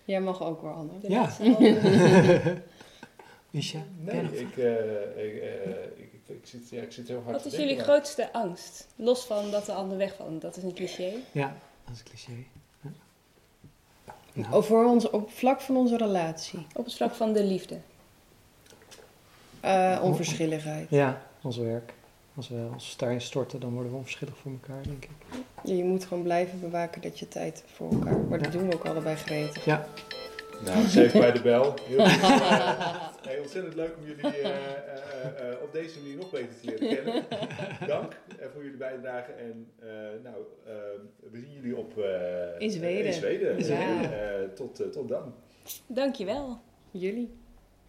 Jij 0.04 0.20
mag 0.20 0.42
ook 0.42 0.62
wel, 0.62 0.72
Anne. 0.72 0.92
Ja. 1.08 1.30
Misha? 3.50 3.78
Nee, 3.98 4.22
ik, 4.22 4.56
eh, 4.56 5.24
ik, 5.24 5.34
ik, 5.96 6.12
ik, 6.12 6.22
ik 6.26 6.40
zit, 6.46 6.68
ja, 6.70 6.82
ik 6.82 6.92
zit 6.92 7.08
heel 7.08 7.16
hard 7.24 7.36
Wat 7.36 7.36
is 7.36 7.42
denken, 7.42 7.60
jullie 7.60 7.76
maar- 7.76 7.84
grootste 7.84 8.32
angst? 8.32 8.86
Los 8.96 9.24
van 9.24 9.50
dat 9.50 9.66
de 9.66 9.72
ander 9.72 9.98
wegvalt. 9.98 10.40
Dat 10.40 10.56
is 10.56 10.62
een 10.62 10.74
cliché. 10.74 11.12
Ja. 11.32 11.56
dat 11.84 11.94
is 11.94 12.00
een 12.00 12.06
cliché. 12.06 12.44
Ja. 14.34 14.40
Nou, 14.42 14.54
Over 14.54 14.84
ons, 14.86 15.10
op 15.10 15.30
vlak 15.30 15.60
van 15.60 15.76
onze 15.76 15.96
relatie. 15.96 16.66
Op 16.74 16.84
het 16.84 16.94
vlak 16.94 17.14
van 17.14 17.32
de 17.32 17.44
liefde. 17.44 17.76
Eh, 19.60 19.98
onverschilligheid. 20.02 20.86
ja, 20.90 21.22
ons 21.42 21.56
werk. 21.56 21.92
Als 22.36 22.48
we 22.48 22.66
ons 22.72 22.96
daarin 22.96 23.20
storten, 23.20 23.60
dan 23.60 23.72
worden 23.72 23.90
we 23.90 23.96
onverschillig 23.96 24.34
voor 24.42 24.52
elkaar, 24.52 24.82
denk 24.82 25.04
ik. 25.04 25.10
Ja, 25.64 25.74
je 25.74 25.84
moet 25.84 26.04
gewoon 26.04 26.22
blijven 26.22 26.60
bewaken 26.60 27.00
dat 27.02 27.18
je 27.18 27.28
tijd 27.28 27.64
voor 27.74 27.90
elkaar. 27.92 28.18
Maar 28.18 28.38
dat 28.42 28.52
Ja. 28.52 28.58
doen 28.58 28.68
we 28.68 28.74
ook 28.74 28.84
allebei 28.86 29.16
gretig. 29.16 29.64
Ja, 29.64 29.86
Nou, 30.64 30.86
zeef 30.86 31.12
bij 31.12 31.32
de 31.32 31.40
bel. 31.42 31.74
Heel 31.82 32.06
goed. 32.08 32.22
Hey, 33.24 33.38
ontzettend 33.38 33.74
leuk 33.74 33.96
om 33.98 34.06
jullie 34.06 34.22
eh, 34.42 34.50
eh, 34.50 35.50
eh, 35.50 35.62
op 35.62 35.72
deze 35.72 35.98
manier 36.00 36.16
nog 36.16 36.30
beter 36.30 36.48
te 36.60 36.66
leren 36.66 36.88
kennen. 36.96 37.24
Dank 37.86 38.16
voor 38.52 38.62
jullie 38.62 38.76
bijdrage. 38.76 39.32
En 39.32 39.66
eh, 39.78 39.88
nou, 40.22 40.36
eh, 40.66 40.72
we 41.30 41.38
zien 41.38 41.52
jullie 41.52 41.76
op... 41.76 41.98
eh, 41.98 42.04
In 42.58 42.70
Zweden. 42.70 43.06
In 43.06 43.12
Zweden. 43.12 43.64
Ja. 43.66 44.02
Eh, 44.02 44.48
tot, 44.54 44.92
tot 44.92 45.08
dan. 45.08 45.34
Dankjewel. 45.86 46.58
Jullie. 46.90 47.30